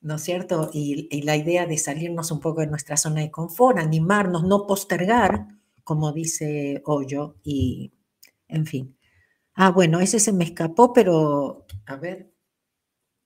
¿no 0.00 0.16
es 0.16 0.22
cierto? 0.22 0.70
Y, 0.72 1.22
la 1.22 1.36
idea 1.36 1.66
de 1.66 1.78
salirnos 1.78 2.30
un 2.30 2.40
poco 2.40 2.60
de 2.60 2.66
nuestra 2.68 2.96
zona 2.96 3.20
de 3.20 3.30
confort, 3.30 3.78
animarnos, 3.78 4.44
no 4.44 4.66
postergar, 4.66 5.48
como 5.84 6.12
dice 6.12 6.82
Hoyo, 6.86 7.36
y 7.42 7.92
en 8.48 8.66
fin. 8.66 8.96
Ah, 9.54 9.70
bueno, 9.70 10.00
ese 10.00 10.20
se 10.20 10.32
me 10.32 10.44
escapó, 10.44 10.92
pero 10.92 11.66
a 11.86 11.96
ver, 11.96 12.32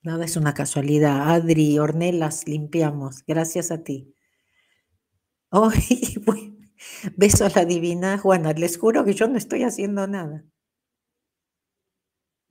nada 0.02 0.24
es 0.24 0.36
una 0.36 0.54
casualidad. 0.54 1.30
Adri, 1.32 1.78
Ornelas, 1.78 2.48
limpiamos. 2.48 3.24
Gracias 3.26 3.70
a 3.70 3.82
ti. 3.84 4.14
Oh, 5.54 5.70
beso 7.16 7.44
a 7.44 7.50
la 7.50 7.66
divina 7.66 8.16
Juana. 8.16 8.52
Les 8.54 8.78
juro 8.78 9.04
que 9.04 9.12
yo 9.12 9.28
no 9.28 9.36
estoy 9.36 9.64
haciendo 9.64 10.06
nada. 10.06 10.44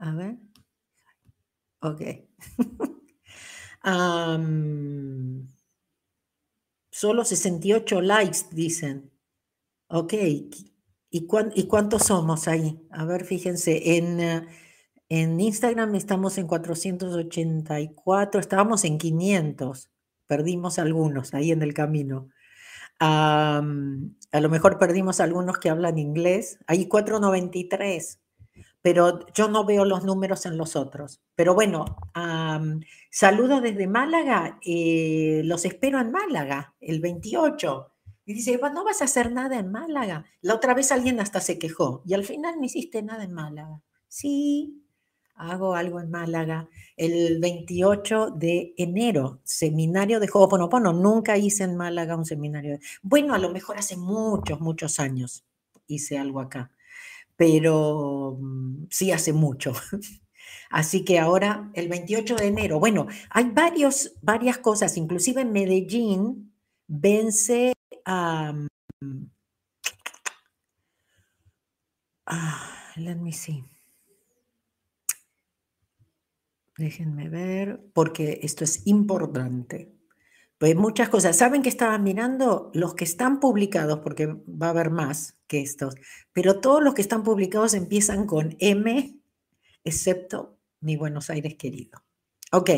A 0.01 0.11
ver. 0.15 0.37
Ok. 1.81 2.01
solo 6.91 7.23
68 7.23 8.01
likes, 8.01 8.39
dicen. 8.51 9.11
Ok, 9.87 10.13
¿Y, 11.13 11.27
¿y 11.55 11.67
cuántos 11.67 12.03
somos 12.03 12.47
ahí? 12.47 12.87
A 12.89 13.05
ver, 13.05 13.25
fíjense, 13.25 13.97
en, 13.97 14.47
en 15.09 15.39
Instagram 15.39 15.93
estamos 15.95 16.37
en 16.37 16.47
484, 16.47 18.39
estábamos 18.39 18.85
en 18.85 18.97
500, 18.97 19.91
perdimos 20.25 20.79
algunos 20.79 21.33
ahí 21.33 21.51
en 21.51 21.61
el 21.61 21.73
camino. 21.73 22.29
a 22.99 23.61
lo 23.61 24.49
mejor 24.49 24.79
perdimos 24.79 25.19
algunos 25.19 25.57
que 25.59 25.69
hablan 25.69 25.97
inglés. 25.97 26.59
Hay 26.67 26.87
493 26.87 28.21
pero 28.81 29.25
yo 29.33 29.47
no 29.47 29.63
veo 29.63 29.85
los 29.85 30.03
números 30.03 30.45
en 30.45 30.57
los 30.57 30.75
otros. 30.75 31.21
Pero 31.35 31.53
bueno, 31.53 31.97
saludo 33.11 33.61
desde 33.61 33.87
Málaga, 33.87 34.59
eh, 34.65 35.41
los 35.45 35.65
espero 35.65 35.99
en 35.99 36.11
Málaga, 36.11 36.75
el 36.79 36.99
28. 36.99 37.87
Y 38.25 38.33
dice, 38.33 38.59
no 38.73 38.83
vas 38.83 39.01
a 39.01 39.05
hacer 39.05 39.31
nada 39.31 39.59
en 39.59 39.71
Málaga. 39.71 40.25
La 40.41 40.55
otra 40.55 40.73
vez 40.73 40.91
alguien 40.91 41.19
hasta 41.19 41.41
se 41.41 41.59
quejó 41.59 42.01
y 42.05 42.13
al 42.13 42.23
final 42.23 42.55
no 42.57 42.65
hiciste 42.65 43.01
nada 43.03 43.23
en 43.23 43.33
Málaga. 43.33 43.81
Sí, 44.07 44.83
hago 45.35 45.75
algo 45.75 45.99
en 45.99 46.09
Málaga. 46.09 46.69
El 46.97 47.39
28 47.39 48.31
de 48.31 48.73
enero, 48.77 49.41
seminario 49.43 50.19
de 50.19 50.29
Ho'oponopono. 50.31 50.93
Nunca 50.93 51.37
hice 51.37 51.63
en 51.63 51.75
Málaga 51.75 52.15
un 52.15 52.25
seminario. 52.25 52.79
Bueno, 53.01 53.33
a 53.33 53.39
lo 53.39 53.51
mejor 53.51 53.77
hace 53.77 53.97
muchos, 53.97 54.59
muchos 54.59 54.99
años 54.99 55.45
hice 55.87 56.17
algo 56.17 56.39
acá 56.39 56.71
pero 57.41 58.37
mm, 58.39 58.85
sí 58.91 59.11
hace 59.11 59.33
mucho. 59.33 59.73
Así 60.69 61.03
que 61.03 61.17
ahora, 61.17 61.71
el 61.73 61.89
28 61.89 62.35
de 62.35 62.45
enero, 62.45 62.79
bueno, 62.79 63.07
hay 63.31 63.45
varios, 63.49 64.13
varias 64.21 64.59
cosas, 64.59 64.95
inclusive 64.95 65.41
en 65.41 65.51
Medellín 65.51 66.53
vence 66.85 67.73
a... 68.05 68.53
Mm, 68.99 69.25
ah, 72.27 72.91
let 72.97 73.15
me 73.15 73.33
see. 73.33 73.63
Déjenme 76.77 77.27
ver, 77.27 77.89
porque 77.91 78.39
esto 78.43 78.65
es 78.65 78.85
importante. 78.85 79.95
Pues 80.61 80.75
muchas 80.75 81.09
cosas. 81.09 81.35
¿Saben 81.35 81.63
que 81.63 81.69
estaba 81.69 81.97
mirando? 81.97 82.69
Los 82.75 82.93
que 82.93 83.03
están 83.03 83.39
publicados, 83.39 84.01
porque 84.01 84.27
va 84.27 84.67
a 84.67 84.69
haber 84.69 84.91
más 84.91 85.39
que 85.47 85.59
estos, 85.59 85.95
pero 86.33 86.59
todos 86.59 86.83
los 86.83 86.93
que 86.93 87.01
están 87.01 87.23
publicados 87.23 87.73
empiezan 87.73 88.27
con 88.27 88.57
M, 88.59 89.19
excepto 89.83 90.59
mi 90.79 90.97
Buenos 90.97 91.31
Aires 91.31 91.55
querido. 91.55 92.03
Ok. 92.51 92.69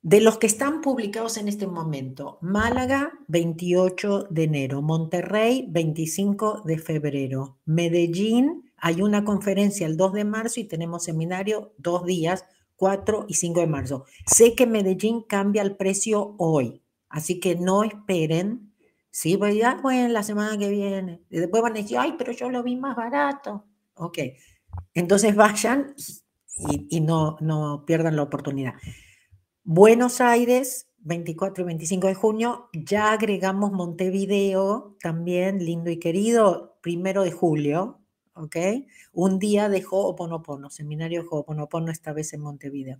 De 0.00 0.22
los 0.22 0.38
que 0.38 0.46
están 0.46 0.80
publicados 0.80 1.36
en 1.36 1.48
este 1.48 1.66
momento, 1.66 2.38
Málaga, 2.40 3.12
28 3.28 4.28
de 4.30 4.44
enero, 4.44 4.80
Monterrey, 4.80 5.66
25 5.68 6.62
de 6.64 6.78
febrero, 6.78 7.58
Medellín, 7.66 8.72
hay 8.78 9.02
una 9.02 9.22
conferencia 9.22 9.86
el 9.86 9.98
2 9.98 10.14
de 10.14 10.24
marzo 10.24 10.60
y 10.60 10.64
tenemos 10.64 11.04
seminario 11.04 11.74
dos 11.76 12.06
días, 12.06 12.46
4 12.80 13.26
y 13.28 13.34
5 13.34 13.60
de 13.60 13.66
marzo. 13.66 14.04
Sé 14.24 14.54
que 14.54 14.66
Medellín 14.66 15.22
cambia 15.22 15.60
el 15.60 15.76
precio 15.76 16.34
hoy, 16.38 16.82
así 17.10 17.38
que 17.38 17.54
no 17.54 17.84
esperen. 17.84 18.72
Sí, 19.10 19.36
pues 19.36 19.62
a 19.62 19.74
bueno, 19.82 20.08
la 20.08 20.22
semana 20.22 20.56
que 20.56 20.70
viene. 20.70 21.20
Después 21.28 21.62
van 21.62 21.72
a 21.72 21.82
decir, 21.82 21.98
ay, 21.98 22.14
pero 22.16 22.32
yo 22.32 22.48
lo 22.48 22.62
vi 22.62 22.76
más 22.76 22.96
barato. 22.96 23.66
Ok, 23.96 24.18
entonces 24.94 25.36
vayan 25.36 25.94
y, 26.70 26.86
y 26.96 27.00
no, 27.02 27.36
no 27.40 27.84
pierdan 27.84 28.16
la 28.16 28.22
oportunidad. 28.22 28.72
Buenos 29.62 30.22
Aires, 30.22 30.88
24 31.00 31.64
y 31.64 31.66
25 31.66 32.06
de 32.06 32.14
junio, 32.14 32.70
ya 32.72 33.12
agregamos 33.12 33.72
Montevideo, 33.72 34.96
también 35.02 35.62
lindo 35.62 35.90
y 35.90 35.98
querido, 35.98 36.78
primero 36.80 37.24
de 37.24 37.32
julio, 37.32 37.99
¿ok? 38.40 38.56
Un 39.12 39.38
día 39.38 39.68
de 39.68 39.84
Ho'oponopono, 39.88 40.70
seminario 40.70 41.26
Ho'oponopono, 41.28 41.90
esta 41.90 42.12
vez 42.12 42.32
en 42.32 42.40
Montevideo. 42.40 42.98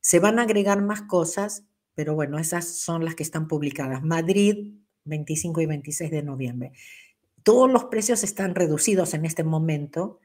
Se 0.00 0.18
van 0.18 0.38
a 0.38 0.42
agregar 0.42 0.82
más 0.82 1.02
cosas, 1.02 1.64
pero 1.94 2.14
bueno, 2.14 2.38
esas 2.38 2.66
son 2.66 3.04
las 3.04 3.14
que 3.14 3.22
están 3.22 3.48
publicadas. 3.48 4.02
Madrid, 4.02 4.74
25 5.04 5.60
y 5.60 5.66
26 5.66 6.10
de 6.10 6.22
noviembre. 6.22 6.72
Todos 7.42 7.70
los 7.70 7.84
precios 7.84 8.24
están 8.24 8.54
reducidos 8.54 9.14
en 9.14 9.24
este 9.24 9.44
momento. 9.44 10.20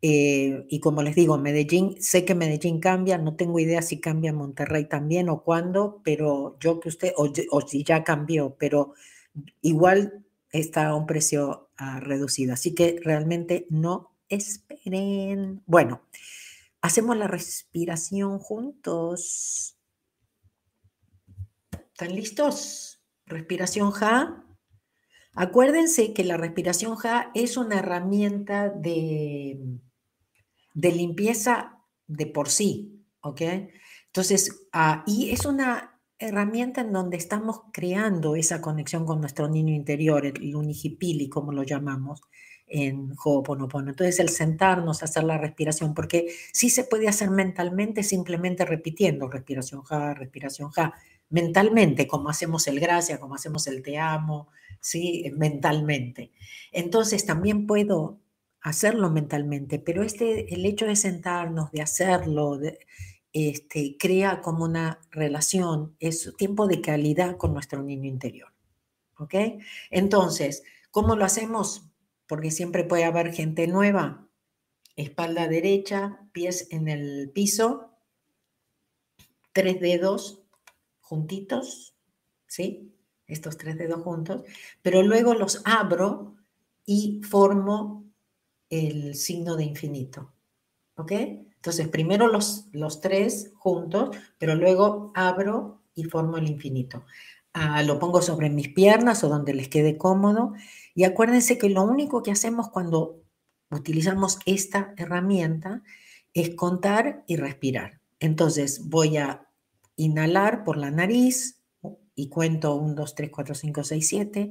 Eh, 0.00 0.64
y 0.68 0.80
como 0.80 1.02
les 1.02 1.14
digo, 1.14 1.38
Medellín, 1.38 1.94
sé 2.00 2.24
que 2.24 2.34
Medellín 2.34 2.80
cambia, 2.80 3.18
no 3.18 3.36
tengo 3.36 3.60
idea 3.60 3.82
si 3.82 4.00
cambia 4.00 4.32
Monterrey 4.32 4.86
también 4.86 5.28
o 5.28 5.44
cuándo, 5.44 6.00
pero 6.02 6.56
yo 6.58 6.80
que 6.80 6.88
usted, 6.88 7.12
o, 7.16 7.30
o 7.50 7.60
si 7.60 7.84
ya 7.84 8.02
cambió, 8.02 8.56
pero 8.58 8.94
igual 9.60 10.24
está 10.52 10.88
a 10.88 10.94
un 10.94 11.06
precio 11.06 11.70
ah, 11.76 11.98
reducido. 12.00 12.52
Así 12.52 12.74
que 12.74 13.00
realmente 13.02 13.66
no 13.70 14.14
esperen. 14.28 15.62
Bueno, 15.66 16.02
hacemos 16.80 17.16
la 17.16 17.26
respiración 17.26 18.38
juntos. 18.38 19.76
¿Están 21.72 22.14
listos? 22.14 23.02
Respiración 23.26 23.90
Ja. 23.92 24.44
Acuérdense 25.34 26.12
que 26.12 26.24
la 26.24 26.36
respiración 26.36 26.96
Ja 26.96 27.30
es 27.34 27.56
una 27.56 27.78
herramienta 27.78 28.68
de, 28.68 29.58
de 30.74 30.92
limpieza 30.92 31.78
de 32.06 32.26
por 32.26 32.50
sí, 32.50 33.06
¿ok? 33.20 33.40
Entonces, 34.06 34.66
ah, 34.72 35.04
y 35.06 35.30
es 35.30 35.46
una 35.46 35.91
herramienta 36.22 36.80
en 36.80 36.92
donde 36.92 37.16
estamos 37.16 37.62
creando 37.72 38.36
esa 38.36 38.60
conexión 38.60 39.04
con 39.04 39.20
nuestro 39.20 39.48
niño 39.48 39.74
interior, 39.74 40.26
el 40.26 40.54
unijipili, 40.54 41.28
como 41.28 41.52
lo 41.52 41.62
llamamos 41.62 42.22
en 42.66 43.12
Ho'oponopono. 43.22 43.90
Entonces, 43.90 44.18
el 44.20 44.30
sentarnos, 44.30 45.02
hacer 45.02 45.24
la 45.24 45.36
respiración, 45.36 45.94
porque 45.94 46.34
sí 46.52 46.70
se 46.70 46.84
puede 46.84 47.08
hacer 47.08 47.30
mentalmente 47.30 48.02
simplemente 48.02 48.64
repitiendo 48.64 49.28
respiración 49.28 49.82
ja, 49.82 50.14
respiración 50.14 50.70
ja, 50.70 50.94
mentalmente, 51.28 52.06
como 52.06 52.30
hacemos 52.30 52.66
el 52.68 52.80
gracia, 52.80 53.20
como 53.20 53.34
hacemos 53.34 53.66
el 53.66 53.82
te 53.82 53.98
amo, 53.98 54.48
¿sí? 54.80 55.30
mentalmente. 55.36 56.32
Entonces, 56.72 57.26
también 57.26 57.66
puedo 57.66 58.18
hacerlo 58.62 59.10
mentalmente, 59.10 59.78
pero 59.78 60.02
este, 60.02 60.54
el 60.54 60.64
hecho 60.64 60.86
de 60.86 60.96
sentarnos, 60.96 61.72
de 61.72 61.82
hacerlo, 61.82 62.58
este, 63.32 63.96
crea 63.98 64.40
como 64.42 64.64
una 64.64 65.00
relación, 65.10 65.96
es 66.00 66.32
tiempo 66.36 66.66
de 66.66 66.80
calidad 66.80 67.36
con 67.36 67.52
nuestro 67.52 67.82
niño 67.82 68.08
interior. 68.08 68.52
¿Ok? 69.18 69.34
Entonces, 69.90 70.64
¿cómo 70.90 71.16
lo 71.16 71.24
hacemos? 71.24 71.92
porque 72.32 72.50
siempre 72.50 72.84
puede 72.84 73.04
haber 73.04 73.34
gente 73.34 73.66
nueva. 73.66 74.26
Espalda 74.96 75.48
derecha, 75.48 76.26
pies 76.32 76.66
en 76.70 76.88
el 76.88 77.30
piso, 77.30 77.90
tres 79.52 79.80
dedos 79.80 80.42
juntitos, 81.00 81.94
¿sí? 82.46 82.96
Estos 83.26 83.58
tres 83.58 83.76
dedos 83.76 84.00
juntos, 84.00 84.44
pero 84.80 85.02
luego 85.02 85.34
los 85.34 85.60
abro 85.66 86.36
y 86.86 87.20
formo 87.22 88.10
el 88.70 89.14
signo 89.14 89.54
de 89.56 89.64
infinito, 89.64 90.32
¿ok? 90.96 91.12
Entonces, 91.62 91.86
primero 91.86 92.26
los, 92.26 92.66
los 92.72 93.00
tres 93.00 93.52
juntos, 93.54 94.16
pero 94.36 94.56
luego 94.56 95.12
abro 95.14 95.80
y 95.94 96.02
formo 96.02 96.36
el 96.36 96.48
infinito. 96.48 97.04
Ah, 97.52 97.84
lo 97.84 98.00
pongo 98.00 98.20
sobre 98.20 98.50
mis 98.50 98.70
piernas 98.70 99.22
o 99.22 99.28
donde 99.28 99.54
les 99.54 99.68
quede 99.68 99.96
cómodo 99.96 100.54
y 100.92 101.04
acuérdense 101.04 101.58
que 101.58 101.68
lo 101.68 101.84
único 101.84 102.24
que 102.24 102.32
hacemos 102.32 102.68
cuando 102.68 103.22
utilizamos 103.70 104.40
esta 104.44 104.92
herramienta 104.96 105.84
es 106.34 106.56
contar 106.56 107.22
y 107.28 107.36
respirar. 107.36 108.00
Entonces 108.18 108.88
voy 108.88 109.18
a 109.18 109.46
inhalar 109.94 110.64
por 110.64 110.76
la 110.76 110.90
nariz 110.90 111.60
y 112.16 112.28
cuento 112.28 112.74
1, 112.74 112.96
2, 112.96 113.14
3, 113.14 113.30
4, 113.30 113.54
5, 113.54 113.84
6, 113.84 114.08
7. 114.08 114.50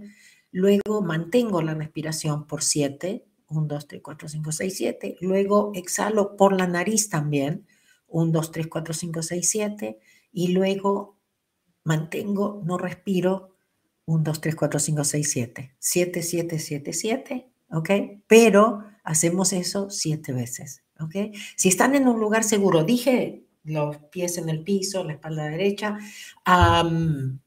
Luego 0.51 1.01
mantengo 1.01 1.61
la 1.61 1.73
respiración 1.73 2.47
por 2.47 2.63
7. 2.63 3.25
1, 3.51 3.67
2, 3.67 3.87
3, 3.87 4.01
4, 4.01 4.29
5, 4.29 4.51
6, 4.51 4.73
7. 4.77 5.17
Luego 5.21 5.71
exhalo 5.75 6.37
por 6.37 6.53
la 6.53 6.67
nariz 6.67 7.09
también. 7.09 7.67
1, 8.07 8.31
2, 8.31 8.51
3, 8.51 8.67
4, 8.67 8.93
5, 8.93 9.21
6, 9.21 9.49
7. 9.49 9.99
Y 10.31 10.47
luego 10.49 11.17
mantengo, 11.83 12.61
no 12.65 12.77
respiro 12.77 13.55
1, 14.05 14.23
2, 14.23 14.41
3, 14.41 14.55
4, 14.55 14.79
5, 14.79 15.03
6, 15.03 15.31
7. 15.31 15.75
7, 15.77 16.23
7, 16.23 16.59
7, 16.59 16.93
7, 16.93 17.51
¿ok? 17.71 17.89
Pero 18.27 18.83
hacemos 19.03 19.53
eso 19.53 19.89
7 19.89 20.33
veces, 20.33 20.83
¿ok? 20.99 21.35
Si 21.55 21.69
están 21.69 21.95
en 21.95 22.07
un 22.07 22.19
lugar 22.19 22.43
seguro, 22.43 22.83
dije 22.83 23.45
los 23.63 23.97
pies 24.11 24.37
en 24.37 24.49
el 24.49 24.63
piso, 24.63 25.03
la 25.03 25.13
espalda 25.13 25.45
derecha, 25.45 25.97
um, 26.47 27.39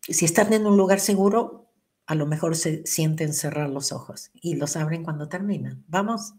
si 0.00 0.24
están 0.24 0.52
en 0.52 0.66
un 0.66 0.76
lugar 0.76 1.00
seguro, 1.00 1.67
a 2.08 2.14
lo 2.14 2.26
mejor 2.26 2.56
se 2.56 2.84
sienten 2.86 3.34
cerrar 3.34 3.68
los 3.68 3.92
ojos 3.92 4.30
y 4.32 4.56
los 4.56 4.76
abren 4.76 5.04
cuando 5.04 5.28
terminan. 5.28 5.84
¿Vamos? 5.88 6.32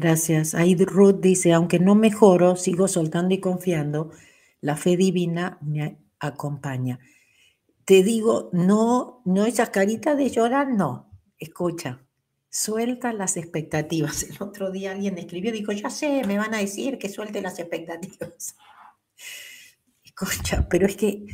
Gracias. 0.00 0.54
Ahí 0.54 0.76
Ruth 0.76 1.18
dice, 1.20 1.52
aunque 1.52 1.80
no 1.80 1.96
mejoro, 1.96 2.54
sigo 2.54 2.86
soltando 2.86 3.34
y 3.34 3.40
confiando, 3.40 4.12
la 4.60 4.76
fe 4.76 4.96
divina 4.96 5.58
me 5.60 5.98
acompaña. 6.20 7.00
Te 7.84 8.04
digo, 8.04 8.48
no, 8.52 9.22
no 9.24 9.44
esas 9.44 9.70
caritas 9.70 10.16
de 10.16 10.30
llorar, 10.30 10.68
no. 10.68 11.10
Escucha, 11.36 12.06
suelta 12.48 13.12
las 13.12 13.36
expectativas. 13.36 14.22
El 14.22 14.40
otro 14.40 14.70
día 14.70 14.92
alguien 14.92 15.18
escribió, 15.18 15.50
dijo, 15.50 15.72
ya 15.72 15.90
sé, 15.90 16.22
me 16.28 16.38
van 16.38 16.54
a 16.54 16.58
decir 16.58 16.96
que 16.96 17.08
suelte 17.08 17.42
las 17.42 17.58
expectativas. 17.58 18.54
Escucha, 20.04 20.68
pero 20.68 20.86
es 20.86 20.94
que 20.94 21.24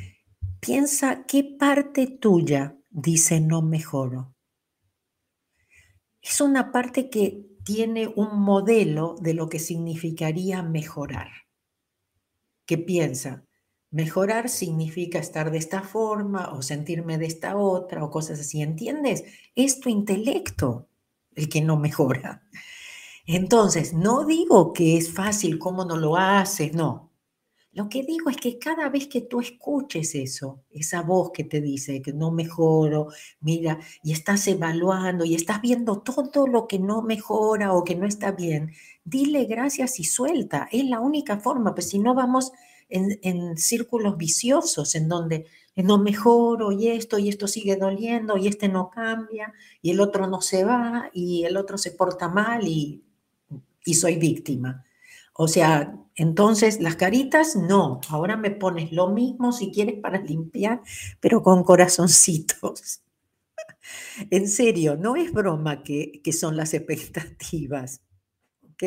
piensa 0.59 1.27
qué 1.27 1.45
parte 1.45 2.07
tuya 2.07 2.79
dice 2.89 3.43
no 3.43 3.61
mejoro. 3.61 4.35
Es 6.23 6.41
una 6.41 6.73
parte 6.73 7.11
que 7.11 7.54
tiene 7.65 8.12
un 8.15 8.41
modelo 8.41 9.17
de 9.21 9.35
lo 9.35 9.49
que 9.49 9.59
significaría 9.59 10.62
mejorar. 10.62 11.29
¿Qué 12.67 12.79
piensa? 12.79 13.45
Mejorar 13.91 14.49
significa 14.49 15.19
estar 15.19 15.51
de 15.51 15.59
esta 15.59 15.83
forma 15.83 16.53
o 16.53 16.62
sentirme 16.62 17.19
de 17.19 17.27
esta 17.27 17.57
otra 17.57 18.05
o 18.05 18.11
cosas 18.11 18.41
así, 18.41 18.62
¿entiendes? 18.62 19.25
Es 19.55 19.81
tu 19.81 19.89
intelecto 19.89 20.89
el 21.35 21.49
que 21.49 21.61
no 21.61 21.77
mejora. 21.77 22.43
Entonces, 23.27 23.95
no 23.95 24.25
digo 24.27 24.73
que 24.73 24.97
es 24.97 25.12
fácil 25.12 25.59
cómo 25.59 25.85
no 25.85 25.97
lo 25.97 26.17
haces, 26.17 26.75
no. 26.75 27.14
Lo 27.75 27.89
que 27.89 28.05
digo 28.05 28.31
es 28.31 28.37
que 28.37 28.59
cada 28.59 28.89
vez 28.89 29.09
que 29.09 29.20
tú 29.22 29.41
escuches 29.41 30.14
eso, 30.14 30.62
esa 30.70 31.03
voz 31.03 31.33
que 31.33 31.43
te 31.43 31.61
dice 31.61 32.01
que 32.01 32.12
no 32.12 32.31
mejoro, 32.31 33.09
mira, 33.41 33.81
y 34.05 34.12
estás 34.12 34.47
evaluando 34.47 35.25
y 35.25 35.35
estás 35.35 35.61
viendo 35.61 36.01
todo 36.01 36.47
lo 36.47 36.68
que 36.68 36.79
no 36.79 37.03
mejora 37.03 37.72
o 37.72 37.83
que 37.83 37.97
no 37.97 38.07
está 38.07 38.31
bien, 38.31 38.72
dile 39.05 39.47
gracias 39.47 39.99
y 39.99 40.05
suelta. 40.05 40.68
Es 40.70 40.85
la 40.85 41.01
única 41.01 41.41
forma, 41.41 41.75
pues 41.75 41.89
si 41.89 41.99
no 41.99 42.14
vamos 42.14 42.53
en, 42.89 43.59
círculos 43.59 44.16
viciosos 44.16 44.95
en 44.95 45.09
donde 45.09 45.47
no 45.75 45.99
mejoro 45.99 46.70
y 46.70 46.87
esto 46.89 47.18
y 47.18 47.29
esto 47.29 47.49
sigue 47.49 47.75
doliendo 47.75 48.37
y 48.37 48.47
este 48.47 48.68
no 48.68 48.89
cambia 48.91 49.53
y 49.83 49.91
el 49.91 49.99
otro 49.99 50.29
no 50.29 50.41
se 50.41 50.64
va 50.64 51.11
y 51.12 51.45
el 51.45 51.57
otro 51.57 51.77
se 51.77 51.91
porta 51.91 52.29
mal 52.29 52.68
y, 52.68 53.03
y 53.85 53.95
soy 53.95 54.14
víctima. 54.14 54.85
O 55.33 55.49
sea, 55.49 56.04
entonces 56.17 56.81
las 56.81 56.97
caritas 56.97 57.57
no, 57.57 58.01
ahora 58.09 58.37
me 58.37 58.51
pones 58.51 58.93
lo 58.93 59.09
mismo 59.11 59.53
si 59.53 59.73
quieres 59.73 60.01
para 60.01 60.21
limpiar, 60.21 60.83
pero 61.21 61.43
con 61.43 61.65
corazoncitos. 61.65 63.01
En 64.31 64.49
serio, 64.49 64.97
no 64.97 65.17
es 65.17 65.33
broma 65.33 65.83
que, 65.83 66.21
que 66.23 66.33
son 66.33 66.57
las 66.57 66.75
expectativas. 66.75 68.01
¿Ok? 68.62 68.85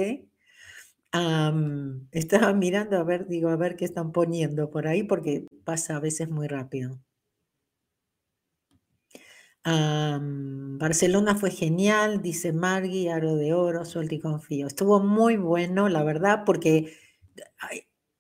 estaba 2.12 2.54
mirando 2.54 2.98
a 2.98 3.04
ver, 3.04 3.28
digo, 3.28 3.50
a 3.50 3.56
ver 3.56 3.76
qué 3.76 3.86
están 3.86 4.12
poniendo 4.12 4.70
por 4.70 4.88
ahí 4.88 5.04
porque 5.04 5.48
pasa 5.64 5.96
a 5.96 6.00
veces 6.00 6.30
muy 6.30 6.48
rápido. 6.48 7.00
Barcelona 10.80 11.36
fue 11.36 11.52
genial, 11.52 12.22
dice 12.22 12.54
Margui, 12.54 13.10
Aro 13.10 13.36
de 13.36 13.54
Oro, 13.54 13.84
Suelto 13.84 14.16
y 14.16 14.20
Confío. 14.20 14.68
Estuvo 14.68 15.02
muy 15.02 15.36
bueno, 15.36 15.90
la 15.90 16.04
verdad, 16.04 16.44
porque 16.46 16.94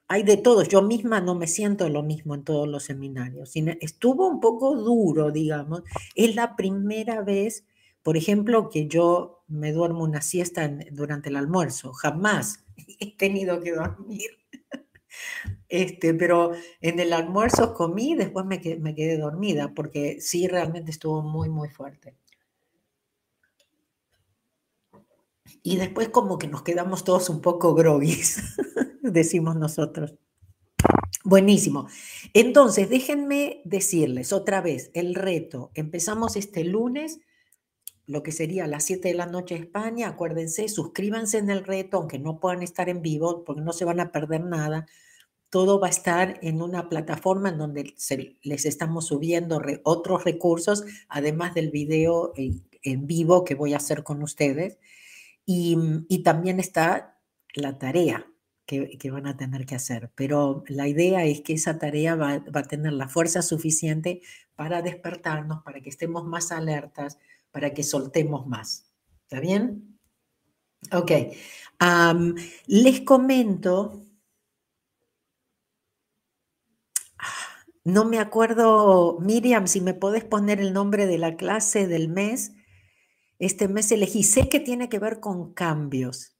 hay, 0.07 0.24
de 0.24 0.38
todos. 0.38 0.68
Yo 0.68 0.82
misma 0.82 1.22
no 1.22 1.36
me 1.36 1.47
siento 1.47 1.89
lo 1.89 2.03
mismo 2.03 2.36
en 2.36 2.43
todos 2.43 2.68
los 2.68 2.84
seminarios. 2.84 3.53
Estuvo 3.82 4.28
un 4.28 4.39
poco 4.39 4.76
duro, 4.76 5.32
digamos. 5.32 5.84
Es 6.15 6.36
la 6.36 6.55
primera 6.55 7.22
vez, 7.22 7.65
por 8.03 8.18
ejemplo, 8.18 8.70
que 8.70 8.88
yo 8.88 9.43
me 9.47 9.72
duermo 9.72 10.03
una 10.03 10.22
siesta 10.22 10.70
durante 10.91 11.30
el 11.30 11.36
almuerzo. 11.36 11.93
Jamás 11.93 12.65
he 12.99 13.15
tenido 13.18 13.61
que 13.61 13.74
dormir. 13.74 14.30
Este, 15.70 16.13
pero 16.13 16.51
en 16.80 16.99
el 16.99 17.11
almuerzo 17.11 17.74
comí, 17.74 18.15
después 18.15 18.45
me 18.45 18.61
quedé, 18.61 18.78
me 18.78 18.93
quedé 18.95 19.18
dormida, 19.18 19.74
porque 19.74 20.22
sí, 20.22 20.47
realmente 20.47 20.91
estuvo 20.91 21.22
muy, 21.24 21.49
muy 21.49 21.70
fuerte. 21.70 22.15
Y 25.63 25.78
después 25.78 26.09
como 26.09 26.38
que 26.38 26.47
nos 26.47 26.61
quedamos 26.61 27.03
todos 27.03 27.30
un 27.30 27.41
poco 27.41 27.76
groguis, 27.76 28.41
decimos 29.12 29.55
nosotros. 29.55 30.16
Buenísimo. 31.24 31.88
Entonces, 32.34 32.89
déjenme 32.89 33.62
decirles 33.66 34.32
otra 34.32 34.62
vez 34.62 34.91
el 34.93 35.16
reto. 35.16 35.72
Empezamos 35.74 36.36
este 36.36 36.64
lunes 36.64 37.20
lo 38.08 38.24
que 38.24 38.32
sería 38.32 38.64
a 38.64 38.68
las 38.68 38.86
7 38.86 39.10
de 39.10 39.14
la 39.14 39.26
noche 39.26 39.55
España, 39.55 40.08
acuérdense, 40.08 40.70
suscríbanse 40.70 41.39
en 41.39 41.49
el 41.49 41.66
reto, 41.66 41.97
aunque 41.97 42.18
no 42.18 42.39
puedan 42.39 42.64
estar 42.64 42.88
en 42.88 43.01
vivo, 43.01 43.43
porque 43.43 43.62
no 43.62 43.74
se 43.74 43.84
van 43.84 43.99
a 43.99 44.14
perder 44.14 44.45
nada. 44.45 44.88
Todo 45.49 45.80
va 45.80 45.88
a 45.88 45.91
estar 45.91 46.39
en 46.41 46.62
una 46.62 46.88
plataforma 46.88 47.49
en 47.49 47.58
donde 47.58 47.93
les 48.43 48.66
estamos 48.66 49.08
subiendo 49.08 49.62
otros 49.84 50.24
recursos, 50.24 50.86
además 51.10 51.53
del 51.53 51.70
video 51.70 52.34
en 52.36 53.08
vivo 53.08 53.43
que 53.43 53.55
voy 53.55 53.74
a 53.74 53.78
hacer 53.78 54.03
con 54.03 54.24
ustedes. 54.24 54.78
Y, 55.45 56.24
también 56.24 56.60
está 56.60 57.20
la 57.55 57.78
tarea 57.78 58.26
que, 58.68 59.11
van 59.11 59.26
a 59.26 59.38
tener 59.38 59.65
que 59.65 59.76
hacer. 59.76 60.11
Pero 60.13 60.63
la 60.68 60.88
idea 60.88 61.26
es 61.26 61.41
que 61.41 61.53
esa 61.53 61.80
tarea 61.80 62.15
va, 62.15 62.39
va 62.39 62.59
a 62.59 62.63
tener 62.63 62.93
la 62.93 63.07
fuerza 63.09 63.41
suficiente 63.41 64.22
para 64.55 64.84
despertarnos, 64.84 65.63
para 65.63 65.82
que 65.82 65.89
estemos 65.89 66.26
más 66.26 66.51
alertas, 66.51 67.18
para 67.51 67.74
que 67.74 67.82
soltemos 67.84 68.45
más. 68.45 68.91
¿Está 69.24 69.39
bien? 69.39 69.97
Ok. 70.91 71.11
les 72.68 73.01
comento, 73.01 74.05
no 77.84 78.05
me 78.05 78.20
acuerdo, 78.20 79.20
Miriam, 79.20 79.68
si 79.68 79.82
me 79.82 79.93
podés 79.93 80.24
poner 80.24 80.59
el 80.59 80.74
nombre 80.74 81.07
de 81.07 81.18
la 81.18 81.36
clase 81.36 81.88
del 81.88 82.09
mes. 82.09 82.53
Este 83.39 83.68
mes 83.68 83.91
elegí, 83.91 84.24
sé 84.24 84.49
que 84.49 84.59
tiene 84.59 84.89
que 84.89 84.99
ver 84.99 85.20
con 85.20 85.53
cambios, 85.53 86.36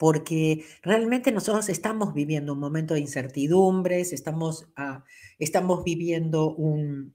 porque 0.00 0.64
realmente 0.80 1.30
nosotros 1.30 1.68
estamos 1.68 2.14
viviendo 2.14 2.54
un 2.54 2.58
momento 2.58 2.94
de 2.94 3.00
incertidumbres, 3.00 4.14
estamos, 4.14 4.66
ah, 4.74 5.04
estamos 5.38 5.84
viviendo 5.84 6.54
un... 6.54 7.14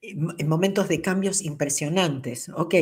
En 0.00 0.48
momentos 0.48 0.86
de 0.86 1.02
cambios 1.02 1.42
impresionantes. 1.42 2.50
Ok, 2.50 2.74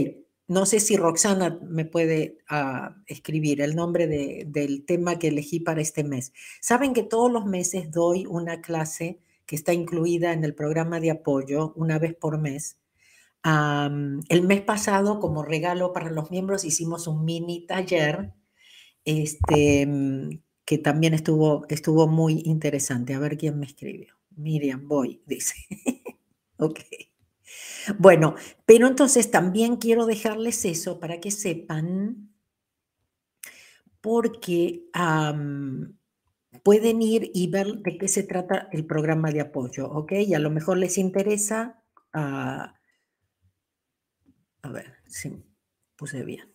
no 0.49 0.67
sé 0.67 0.81
si 0.81 0.99
Roxana 0.99 1.59
me 1.63 1.87
puede 1.87 2.37
ah, 2.47 2.95
escribir 3.07 3.63
el 3.63 3.75
nombre 3.75 4.07
del 4.07 4.85
tema 4.85 5.19
que 5.19 5.29
elegí 5.29 5.59
para 5.59 5.81
este 5.81 6.05
mes. 6.05 6.35
Saben 6.61 6.93
que 6.93 7.05
todos 7.05 7.33
los 7.33 7.47
meses 7.47 7.91
doy 7.91 8.27
una 8.27 8.61
clase 8.61 9.19
que 9.47 9.57
está 9.57 9.73
incluida 9.73 10.35
en 10.35 10.45
el 10.45 10.55
programa 10.55 11.01
de 11.01 11.11
apoyo 11.11 11.73
una 11.75 11.99
vez 11.99 12.15
por 12.15 12.37
mes. 12.39 12.77
El 14.29 14.43
mes 14.43 14.63
pasado, 14.63 15.21
como 15.21 15.43
regalo 15.43 15.93
para 15.93 16.11
los 16.11 16.31
miembros, 16.31 16.65
hicimos 16.65 17.07
un 17.07 17.25
mini 17.25 17.67
taller 17.67 18.33
este, 19.05 19.89
que 20.65 20.79
también 20.79 21.15
estuvo, 21.15 21.65
estuvo 21.69 22.09
muy 22.09 22.43
interesante. 22.45 23.15
A 23.15 23.21
ver 23.21 23.39
quién 23.39 23.59
me 23.59 23.67
escribió. 23.67 24.15
Miriam, 24.37 24.89
voy, 24.89 25.23
dice. 25.27 25.55
ok. 26.59 26.81
Bueno, 27.99 28.35
pero 28.65 28.89
entonces 28.89 29.31
también 29.31 29.77
quiero 29.77 30.07
dejarles 30.07 30.65
eso 30.65 30.99
para 30.99 31.21
que 31.21 31.31
sepan, 31.31 32.33
porque 34.01 34.85
pueden 36.65 37.03
ir 37.03 37.31
y 37.33 37.49
ver 37.49 37.79
de 37.79 37.97
qué 37.97 38.09
se 38.09 38.25
trata 38.25 38.69
el 38.73 38.87
programa 38.87 39.31
de 39.31 39.41
apoyo, 39.41 39.89
¿ok? 39.89 40.13
Y 40.27 40.35
a 40.35 40.41
lo 40.41 40.51
mejor 40.51 40.79
les 40.79 40.99
interesa. 40.99 41.83
Ah, 42.13 42.76
a 44.67 44.73
ver, 44.73 44.95
si 45.07 45.43
puse 45.97 46.23
bien. 46.25 46.53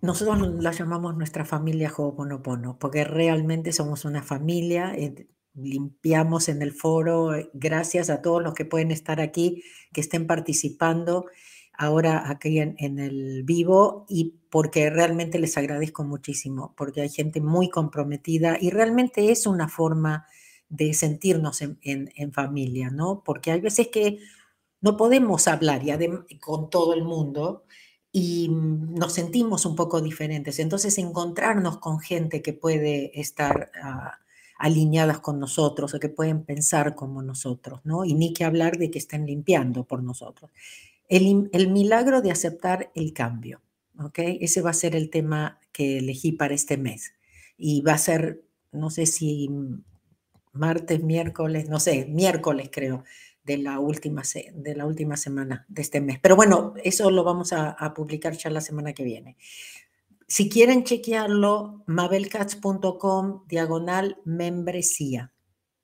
Nosotros 0.00 0.40
la 0.60 0.72
llamamos 0.72 1.16
nuestra 1.16 1.44
familia 1.44 1.92
Ho'oponopono, 1.96 2.78
porque 2.78 3.04
realmente 3.04 3.72
somos 3.72 4.04
una 4.04 4.22
familia. 4.22 4.94
Eh, 4.96 5.28
limpiamos 5.54 6.48
en 6.48 6.60
el 6.62 6.72
foro. 6.72 7.30
Gracias 7.54 8.10
a 8.10 8.20
todos 8.20 8.42
los 8.42 8.54
que 8.54 8.64
pueden 8.64 8.90
estar 8.90 9.20
aquí, 9.20 9.62
que 9.92 10.00
estén 10.00 10.26
participando 10.26 11.26
ahora 11.74 12.28
aquí 12.28 12.58
en, 12.58 12.98
el 12.98 13.44
vivo 13.44 14.04
y 14.08 14.34
porque 14.50 14.90
realmente 14.90 15.38
les 15.38 15.56
agradezco 15.56 16.04
muchísimo, 16.04 16.74
porque 16.76 17.00
hay 17.00 17.08
gente 17.08 17.40
muy 17.40 17.70
comprometida 17.70 18.58
y 18.60 18.70
realmente 18.70 19.30
es 19.30 19.46
una 19.46 19.68
forma 19.68 20.26
de 20.68 20.94
sentirnos 20.94 21.62
en, 21.62 22.32
familia, 22.32 22.90
¿no? 22.90 23.22
Porque 23.24 23.52
hay 23.52 23.60
veces 23.60 23.88
que 23.88 24.18
no 24.82 24.96
podemos 24.96 25.48
hablar 25.48 25.82
ya 25.82 25.98
con 26.40 26.68
todo 26.68 26.92
el 26.92 27.02
mundo 27.04 27.64
y 28.12 28.48
nos 28.50 29.14
sentimos 29.14 29.64
un 29.64 29.74
poco 29.74 30.02
diferentes. 30.02 30.58
Entonces, 30.58 30.98
encontrarnos 30.98 31.78
con 31.78 31.98
gente 31.98 32.42
que 32.42 32.52
puede 32.52 33.18
estar... 33.18 33.72
Ah, 33.82 34.18
alineadas 34.62 35.18
con 35.18 35.40
nosotros 35.40 35.92
o 35.92 35.98
que 35.98 36.08
pueden 36.08 36.44
pensar 36.44 36.94
como 36.94 37.20
nosotros, 37.20 37.80
¿no? 37.82 38.04
Y 38.04 38.14
ni 38.14 38.32
que 38.32 38.44
hablar 38.44 38.78
de 38.78 38.92
que 38.92 38.98
estén 39.00 39.26
limpiando 39.26 39.84
por 39.84 40.04
nosotros. 40.04 40.52
El, 41.08 41.50
el 41.52 41.68
milagro 41.68 42.22
de 42.22 42.30
aceptar 42.30 42.92
el 42.94 43.12
cambio, 43.12 43.60
¿ok? 43.98 44.20
Ese 44.40 44.62
va 44.62 44.70
a 44.70 44.74
ser 44.74 44.94
el 44.94 45.10
tema 45.10 45.58
que 45.72 45.98
elegí 45.98 46.30
para 46.30 46.54
este 46.54 46.76
mes. 46.76 47.12
Y 47.58 47.80
va 47.80 47.94
a 47.94 47.98
ser, 47.98 48.44
no 48.70 48.88
sé 48.90 49.06
si 49.06 49.50
martes, 50.52 51.02
miércoles, 51.02 51.68
no 51.68 51.80
sé, 51.80 52.06
miércoles 52.06 52.70
creo, 52.70 53.02
de 53.44 53.58
la 53.58 53.80
última, 53.80 54.22
de 54.54 54.74
la 54.74 54.86
última 54.86 55.16
semana 55.16 55.66
de 55.68 55.82
este 55.82 56.00
mes. 56.00 56.18
Pero 56.20 56.36
bueno, 56.36 56.74
eso 56.84 57.10
lo 57.10 57.24
vamos 57.24 57.52
a, 57.52 57.76
publicar 57.94 58.36
ya 58.36 58.50
la 58.50 58.60
semana 58.60 58.92
que 58.92 59.04
viene. 59.04 59.36
Si 60.28 60.48
quieren 60.48 60.84
chequearlo, 60.84 61.84
mabelcats.com 61.86 63.46
diagonal 63.48 64.18
membresía, 64.24 65.32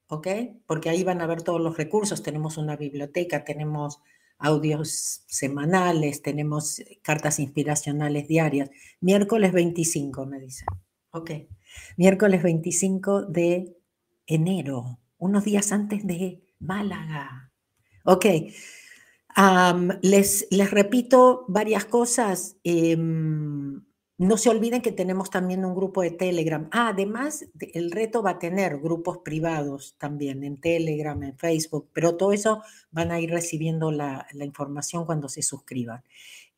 ¿ok? 0.07 0.29
Porque 0.67 0.89
ahí 0.89 1.05
van 1.05 1.21
a 1.21 1.27
ver 1.27 1.43
todos 1.43 1.61
los 1.61 1.77
recursos. 1.77 2.23
Tenemos 2.23 2.57
una 2.57 2.77
biblioteca, 2.77 3.45
tenemos 3.45 4.01
audios 4.39 5.25
semanales, 5.27 6.23
tenemos 6.23 6.83
cartas 7.03 7.41
inspiracionales 7.41 8.29
diarias. 8.29 8.71
Miércoles 9.01 9.53
25, 9.53 10.27
me 10.27 10.41
dicen. 10.41 10.67
Ok. 11.11 11.31
Miércoles 11.97 12.43
25 12.43 13.23
de 13.23 13.77
enero, 14.27 15.01
unos 15.19 15.45
días 15.45 15.73
antes 15.73 16.07
de 16.07 16.45
Málaga. 16.61 17.48
Ok. 18.09 18.25
les, 20.01 20.47
les 20.51 20.71
repito 20.71 21.45
varias 21.47 21.85
cosas. 21.85 22.57
Em, 22.65 23.83
no 24.17 24.37
se 24.39 24.49
olviden 24.49 24.81
que 24.81 24.93
tenemos 24.93 25.29
también 25.29 25.63
un 25.67 25.75
grupo 25.75 26.01
de 26.01 26.13
Telegram. 26.13 26.71
Ah, 26.73 26.89
además, 26.89 27.45
el 27.61 27.91
reto 27.91 28.23
va 28.23 28.31
a 28.31 28.39
tener 28.39 28.79
grupos 28.79 29.19
privados 29.19 29.95
también 29.99 30.43
en 30.43 30.59
Telegram, 30.59 31.23
en 31.23 31.37
Facebook, 31.37 31.91
pero 31.93 32.17
todo 32.17 32.33
eso 32.33 32.63
van 32.91 33.13
a 33.13 33.21
ir 33.21 33.31
recibiendo 33.31 33.93
la, 33.93 34.27
información 34.41 35.05
cuando 35.05 35.29
se 35.29 35.43
suscriban. 35.43 36.03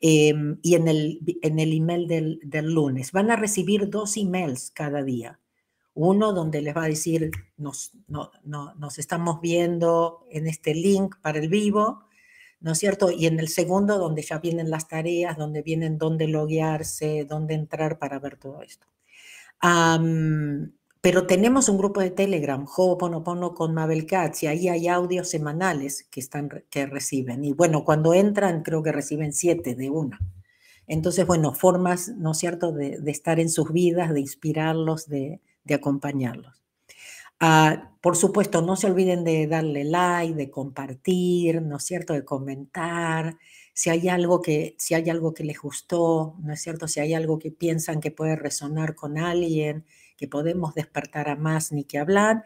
Em, 0.01 0.59
y 0.62 0.76
en 0.76 0.86
el, 0.86 1.20
en 1.42 1.59
el 1.59 1.72
email 1.72 2.07
del, 2.07 2.72
lunes 2.72 3.11
van 3.11 3.32
a 3.32 3.36
recibir 3.36 3.90
dos 3.90 4.16
emails 4.16 4.70
cada 4.70 5.03
día. 5.03 5.40
Uno 5.95 6.32
donde 6.32 6.62
les 6.62 6.76
va 6.76 6.84
a 6.84 6.88
decir, 6.88 7.30
nos, 7.57 7.93
nos 8.07 8.99
estamos 8.99 9.41
viendo 9.41 10.24
en 10.30 10.47
este 10.47 10.74
link 10.74 11.16
para 11.20 11.38
el 11.38 11.49
vivo 11.49 12.05
¿no 12.61 12.72
es 12.72 12.78
cierto? 12.78 13.11
Y 13.11 13.26
en 13.26 13.41
el 13.41 13.49
segundo, 13.49 13.99
donde 13.99 14.22
ya 14.22 14.38
vienen 14.38 14.70
las 14.70 14.88
tareas, 14.88 15.36
donde 15.36 15.62
vienen 15.62 15.99
dónde 15.99 16.28
loguearse, 16.28 17.24
dónde 17.24 17.55
entrar 17.55 17.99
para 17.99 18.18
ver 18.18 18.36
todo 18.36 18.62
esto. 18.62 18.86
pero 21.03 21.26
tenemos 21.26 21.68
un 21.70 21.78
grupo 21.78 22.01
de 22.01 22.11
Telegram, 22.11 22.66
Ho'oponopono 22.66 23.55
con 23.55 23.72
Mabel 23.72 24.07
Katz, 24.07 24.43
y 24.43 24.47
ahí 24.49 24.68
hay 24.68 24.88
audios 24.88 25.30
semanales 25.30 26.07
que, 26.11 26.20
están, 26.20 26.51
que 26.70 26.86
reciben. 26.86 27.45
Y 27.45 27.53
bueno, 27.53 27.84
cuando 27.84 28.12
entran, 28.14 28.62
creo 28.62 28.82
que 28.82 28.93
reciben 28.93 29.32
siete 29.32 29.74
de 29.74 29.91
una. 29.91 30.18
Entonces, 30.86 31.26
bueno, 31.26 31.55
formas, 31.55 32.09
¿no 32.18 32.32
es 32.32 32.38
cierto?, 32.38 32.72
de, 32.72 33.01
estar 33.07 33.41
en 33.41 33.49
sus 33.49 33.72
vidas, 33.72 34.12
de 34.12 34.20
inspirarlos, 34.20 35.09
de, 35.09 35.41
acompañarlos. 35.68 36.62
Ah, 37.40 37.96
por 38.02 38.16
supuesto, 38.16 38.62
no 38.62 38.76
se 38.76 38.86
olviden 38.86 39.24
de 39.24 39.46
darle 39.46 39.84
like, 39.84 40.34
de 40.34 40.50
compartir, 40.50 41.62
¿no 41.62 41.76
es 41.78 41.84
cierto?, 41.84 42.12
de 42.14 42.24
comentar. 42.24 43.38
Si 43.74 43.90
hay 43.90 44.08
algo 44.08 44.42
que, 44.42 44.74
si 44.78 44.94
hay 44.94 45.08
algo 45.11 45.32
que 45.34 45.44
les 45.44 45.58
gustó, 45.58 46.36
¿no 46.42 46.52
es 46.52 46.61
cierto?, 46.62 46.88
si 46.88 47.00
hay 47.00 47.14
algo 47.14 47.38
que 47.38 47.50
piensan 47.50 48.00
que 48.00 48.11
puede 48.11 48.36
resonar 48.36 48.94
con 48.94 49.18
alguien, 49.18 49.86
que 50.16 50.28
podemos 50.28 50.74
despertar 50.74 51.28
a 51.30 51.36
más 51.36 51.72
ni 51.72 51.84
que 51.84 51.98
hablar. 51.98 52.44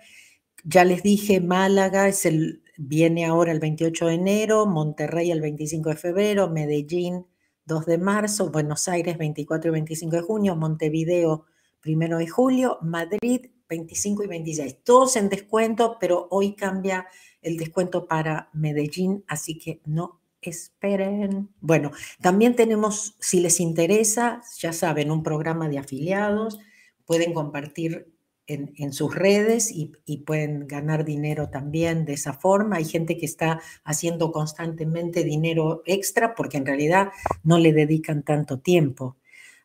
Ya 0.64 0.84
les 0.84 1.02
dije, 1.02 1.40
Málaga 1.40 2.08
es 2.08 2.26
el, 2.26 2.62
viene 2.78 3.26
ahora 3.26 3.52
el 3.52 3.60
28 3.60 4.06
de 4.06 4.14
enero, 4.14 4.66
Monterrey 4.66 5.30
el 5.30 5.40
25 5.40 5.90
de 5.90 5.96
febrero, 5.96 6.50
Medellín 6.50 7.26
2 7.66 7.86
de 7.86 7.98
marzo, 7.98 8.50
Buenos 8.50 8.88
Aires 8.88 9.18
24 9.18 9.70
y 9.70 9.72
25 9.72 10.16
de 10.16 10.22
junio, 10.22 10.56
Montevideo 10.56 11.46
1 11.84 12.18
de 12.18 12.28
julio, 12.28 12.78
Madrid 12.82 13.46
25 13.68 14.24
y 14.24 14.26
26. 14.26 14.78
Todos 14.84 15.16
en 15.16 15.28
descuento, 15.28 15.96
pero 16.00 16.28
hoy 16.30 16.54
cambia 16.54 17.06
el 17.42 17.56
descuento 17.56 18.06
para 18.06 18.48
Medellín, 18.52 19.24
así 19.28 19.58
que 19.58 19.80
no 19.84 20.20
esperen. 20.40 21.48
Bueno, 21.60 21.90
también 22.20 22.54
tenemos, 22.56 23.16
si 23.18 23.40
les 23.40 23.60
interesa, 23.60 24.42
ya 24.58 24.72
saben, 24.72 25.10
un 25.10 25.22
programa 25.22 25.68
de 25.68 25.78
afiliados, 25.78 26.58
pueden 27.06 27.32
compartir 27.32 28.14
en, 28.46 28.92
sus 28.92 29.14
redes 29.14 29.72
y, 29.72 29.92
pueden 30.18 30.66
ganar 30.66 31.06
dinero 31.06 31.48
también 31.48 32.04
de 32.04 32.12
esa 32.12 32.34
forma. 32.34 32.76
Hay 32.76 32.84
gente 32.84 33.16
que 33.16 33.24
está 33.24 33.60
haciendo 33.84 34.32
constantemente 34.32 35.24
dinero 35.24 35.82
extra 35.86 36.34
porque 36.34 36.58
en 36.58 36.66
realidad 36.66 37.10
no 37.42 37.58
le 37.58 37.72
dedican 37.72 38.22
tanto 38.22 38.58
tiempo 38.58 39.16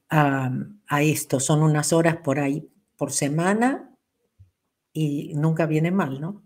a, 0.10 0.51
esto. 1.01 1.39
Son 1.39 1.62
unas 1.62 1.93
horas 1.93 2.18
por 2.18 2.39
ahí 2.39 2.70
por 2.97 3.12
semana 3.12 3.95
y 4.93 5.34
nunca 5.36 5.66
viene 5.66 5.91
mal, 5.91 6.20
¿no? 6.20 6.43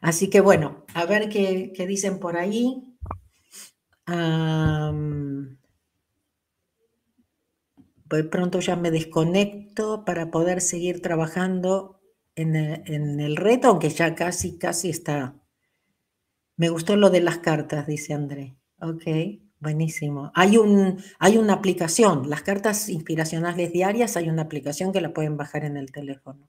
Así 0.00 0.28
que 0.30 0.40
bueno, 0.40 0.84
a 0.94 1.04
ver 1.06 1.28
qué, 1.28 1.72
dicen 1.86 2.18
por 2.18 2.36
ahí. 2.36 2.82
Pues 8.08 8.24
pronto 8.26 8.60
ya 8.60 8.76
me 8.76 8.90
desconecto 8.90 10.04
para 10.04 10.30
poder 10.30 10.60
seguir 10.60 11.02
trabajando 11.02 12.00
en 12.36 12.54
el, 12.56 13.36
reto, 13.36 13.68
aunque 13.68 13.88
ya 13.88 14.14
casi, 14.14 14.58
casi 14.58 14.90
está. 14.90 15.34
Me 16.56 16.68
gustó 16.68 16.96
lo 16.96 17.10
de 17.10 17.20
las 17.20 17.38
cartas, 17.38 17.86
dice 17.86 18.14
André. 18.14 18.56
Ok, 18.80 19.02
buenísimo. 19.60 20.30
Hay, 20.34 20.56
un, 20.56 21.02
hay 21.18 21.38
una 21.38 21.54
aplicación, 21.54 22.28
las 22.30 22.42
cartas 22.42 22.88
inspiracionales 22.88 23.72
diarias, 23.72 24.16
hay 24.16 24.28
una 24.28 24.42
aplicación 24.42 24.92
que 24.92 25.00
la 25.00 25.12
pueden 25.12 25.36
bajar 25.36 25.64
en 25.64 25.76
el 25.76 25.92
teléfono. 25.92 26.48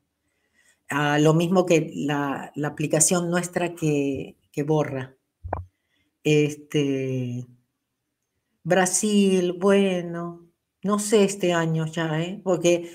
Ah, 0.89 1.19
lo 1.19 1.33
mismo 1.33 1.65
que 1.65 1.91
la, 1.93 2.51
aplicación 2.63 3.29
nuestra 3.29 3.75
que, 3.75 4.37
que 4.51 4.63
borra. 4.63 5.15
Este, 6.23 7.47
Brasil, 8.63 9.53
bueno, 9.53 10.47
no 10.83 10.99
sé 10.99 11.23
este 11.23 11.53
año 11.53 11.85
ya, 11.85 12.21
¿eh? 12.21 12.41
porque 12.43 12.91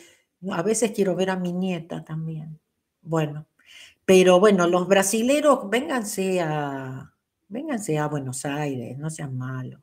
a 0.51 0.63
veces 0.63 0.93
quiero 0.93 1.15
ver 1.17 1.31
a 1.31 1.37
mi 1.37 1.53
nieta 1.53 2.05
también. 2.05 2.61
Bueno, 3.01 3.47
pero 4.05 4.41
bueno, 4.41 4.67
los 4.67 4.89
brasileros, 4.89 5.71
vénganse 5.71 6.41
a, 6.41 7.15
vénganse 7.49 7.99
a 7.99 8.09
Buenos 8.09 8.45
Aires, 8.45 8.99
no 8.99 9.11
sean 9.11 9.37
malos. 9.37 9.81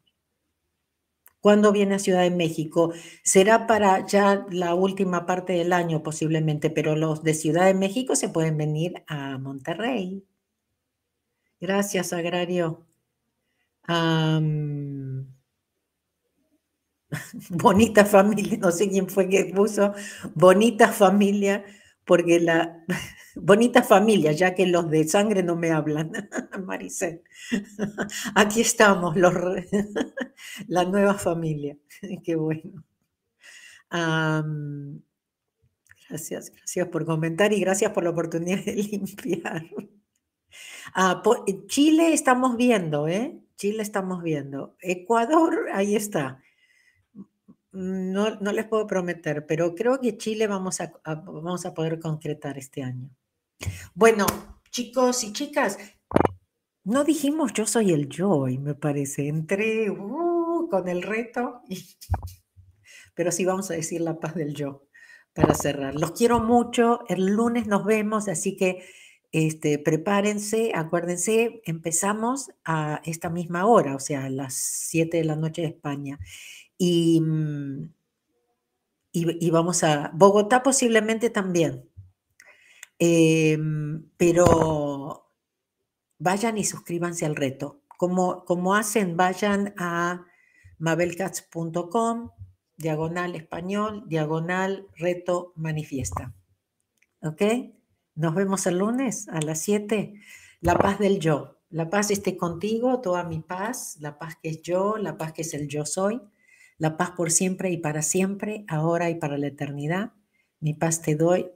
¿Cuándo 1.42 1.72
viene 1.72 1.96
a 1.96 2.00
Ciudad 2.00 2.22
de 2.22 2.32
México? 2.32 2.94
Será 3.24 3.66
para 3.68 4.06
ya 4.06 4.46
la 4.52 4.74
última 4.76 5.26
parte 5.26 5.54
del 5.54 5.74
año 5.74 6.04
posiblemente, 6.04 6.70
pero 6.70 6.96
los 6.96 7.24
de 7.24 7.34
Ciudad 7.34 7.66
de 7.66 7.74
México 7.74 8.16
se 8.16 8.30
pueden 8.30 8.58
venir 8.58 9.04
a 9.08 9.38
Monterrey. 9.38 10.24
Gracias, 11.62 12.14
Agrario. 12.14 12.86
bonita 17.50 18.06
familia, 18.06 18.58
no 18.60 18.72
sé 18.72 18.90
quién 18.90 19.10
fue 19.10 19.30
que 19.30 19.46
puso 19.46 19.94
bonita 20.36 20.92
familia, 20.92 21.64
porque 22.06 22.40
la 22.40 22.84
bonita 23.42 23.84
familia, 23.84 24.32
ya 24.32 24.54
que 24.56 24.66
los 24.68 24.90
de 24.90 25.08
sangre 25.08 25.44
no 25.44 25.56
me 25.56 25.72
hablan, 25.72 26.12
Maricel. 26.66 27.24
Aquí 28.36 28.62
estamos, 28.62 29.16
los, 29.16 29.34
la 30.68 30.86
nueva 30.86 31.14
familia, 31.16 31.78
qué 32.24 32.36
bueno. 32.36 32.84
gracias, 36.10 36.52
gracias 36.52 36.88
por 36.88 37.06
comentar 37.06 37.54
y 37.54 37.60
gracias 37.60 37.92
por 37.92 38.04
la 38.04 38.12
oportunidad 38.12 38.64
de 38.64 38.76
limpiar. 38.76 39.66
Ah, 40.94 41.22
Chile 41.68 42.14
estamos 42.14 42.58
viendo, 42.58 43.08
¿eh? 43.08 43.40
Chile 43.56 43.84
estamos 43.84 44.24
viendo. 44.24 44.76
Ecuador, 44.82 45.68
ahí 45.74 45.96
está. 45.96 46.42
No, 47.72 48.36
no 48.40 48.52
les 48.52 48.66
puedo 48.66 48.88
prometer, 48.88 49.46
pero 49.46 49.76
creo 49.76 50.00
que 50.00 50.18
Chile 50.18 50.48
vamos 50.48 50.82
a, 50.82 50.92
vamos 51.06 51.66
a 51.66 51.74
poder 51.74 52.00
concretar 52.00 52.58
este 52.58 52.82
año. 52.82 53.10
Bueno, 53.93 54.26
chicos 54.72 55.24
y 55.24 55.34
chicas, 55.34 55.78
no 56.84 57.03
dijimos 57.03 57.53
yo 57.53 57.66
soy 57.66 57.91
el 57.91 58.10
yo 58.10 58.47
y 58.47 58.57
me 58.57 58.76
parece. 58.76 59.28
Entré 59.28 59.89
uh, 59.89 60.68
con 60.70 60.88
el 60.88 61.01
reto, 61.01 61.62
pero 63.14 63.32
sí 63.32 63.45
vamos 63.45 63.70
a 63.72 63.76
decir 63.76 64.01
la 64.01 64.20
paz 64.20 64.36
del 64.36 64.53
yo 64.53 64.88
para 65.34 65.53
cerrar. 65.53 65.95
Los 65.95 66.12
quiero 66.12 66.39
mucho. 66.39 67.01
El 67.07 67.28
lunes 67.28 67.68
nos 67.68 67.86
vemos, 67.86 68.28
así 68.28 68.57
que 68.57 68.84
este, 69.32 69.78
prepárense, 69.78 70.72
acuérdense, 70.74 71.62
empezamos 71.66 72.49
a 72.66 73.01
esta 73.05 73.30
misma 73.30 73.66
hora, 73.68 73.95
o 73.95 73.99
sea, 73.99 74.26
a 74.26 74.30
las 74.30 74.55
7 74.55 75.18
de 75.18 75.24
la 75.24 75.36
noche 75.36 75.62
de 75.62 75.68
España. 75.68 76.20
Mm, 76.80 77.84
y, 79.12 79.45
y, 79.45 79.49
vamos 79.49 79.84
a 79.84 80.12
Bogotá 80.14 80.64
posiblemente 80.64 81.30
también. 81.30 81.89
Em, 83.00 84.10
pero 84.18 85.32
vayan 86.18 86.58
y 86.58 86.64
suscríbanse 86.64 87.26
al 87.26 87.36
reto. 87.36 87.82
Como, 87.97 88.45
como 88.45 88.76
hacen, 88.76 89.18
vayan 89.18 89.74
a 89.78 90.26
mabelcats.com, 90.78 92.30
diagonal 92.78 93.36
español, 93.36 94.04
diagonal 94.08 94.88
reto 94.95 95.54
manifiesta. 95.56 96.34
¿Ok? 97.22 97.41
Nos 98.16 98.36
vemos 98.36 98.68
el 98.68 98.78
lunes 98.78 99.28
a 99.30 99.41
las 99.41 99.62
7. 99.62 100.14
La 100.62 100.78
paz 100.78 101.00
del 101.00 101.20
yo. 101.20 101.58
La 101.70 101.89
paz 101.89 102.12
esté 102.12 102.38
contigo, 102.38 103.02
toda 103.02 103.24
mi 103.24 103.39
paz, 103.39 103.97
la 104.00 104.18
paz 104.18 104.38
que 104.41 104.50
es 104.50 104.62
yo, 104.62 104.97
la 104.97 105.18
paz 105.18 105.34
que 105.34 105.43
es 105.43 105.54
el 105.54 105.68
yo 105.68 105.86
soy 105.86 106.22
la 106.80 106.95
paz 106.97 107.12
por 107.12 107.30
siempre 107.30 107.70
y 107.70 107.78
para 107.78 108.02
siempre, 108.02 108.66
ahora 108.68 109.10
y 109.10 109.16
para 109.16 109.38
la 109.38 109.47
eternidad. 109.47 110.14
Mi 110.62 110.74
paz 110.74 111.02
te 111.02 111.16
doy, 111.16 111.52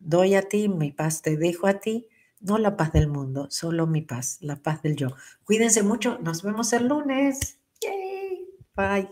doy 0.00 0.34
a 0.34 0.42
ti, 0.48 0.68
mi 0.68 0.92
paz 0.92 1.22
te 1.22 1.36
dejo 1.36 1.66
a 1.66 1.80
ti, 1.80 2.08
no 2.40 2.58
la 2.58 2.76
paz 2.76 2.92
del 2.92 3.08
mundo, 3.08 3.46
solo 3.50 3.86
mi 3.86 4.02
paz, 4.02 4.38
la 4.40 4.56
paz 4.56 4.82
del 4.82 4.96
yo. 4.96 5.08
Cuídense 5.44 5.82
mucho, 5.82 6.18
nos 6.18 6.42
vemos 6.42 6.72
el 6.72 6.88
lunes. 6.88 7.58
Yay. 7.82 8.46
Bye. 8.76 9.08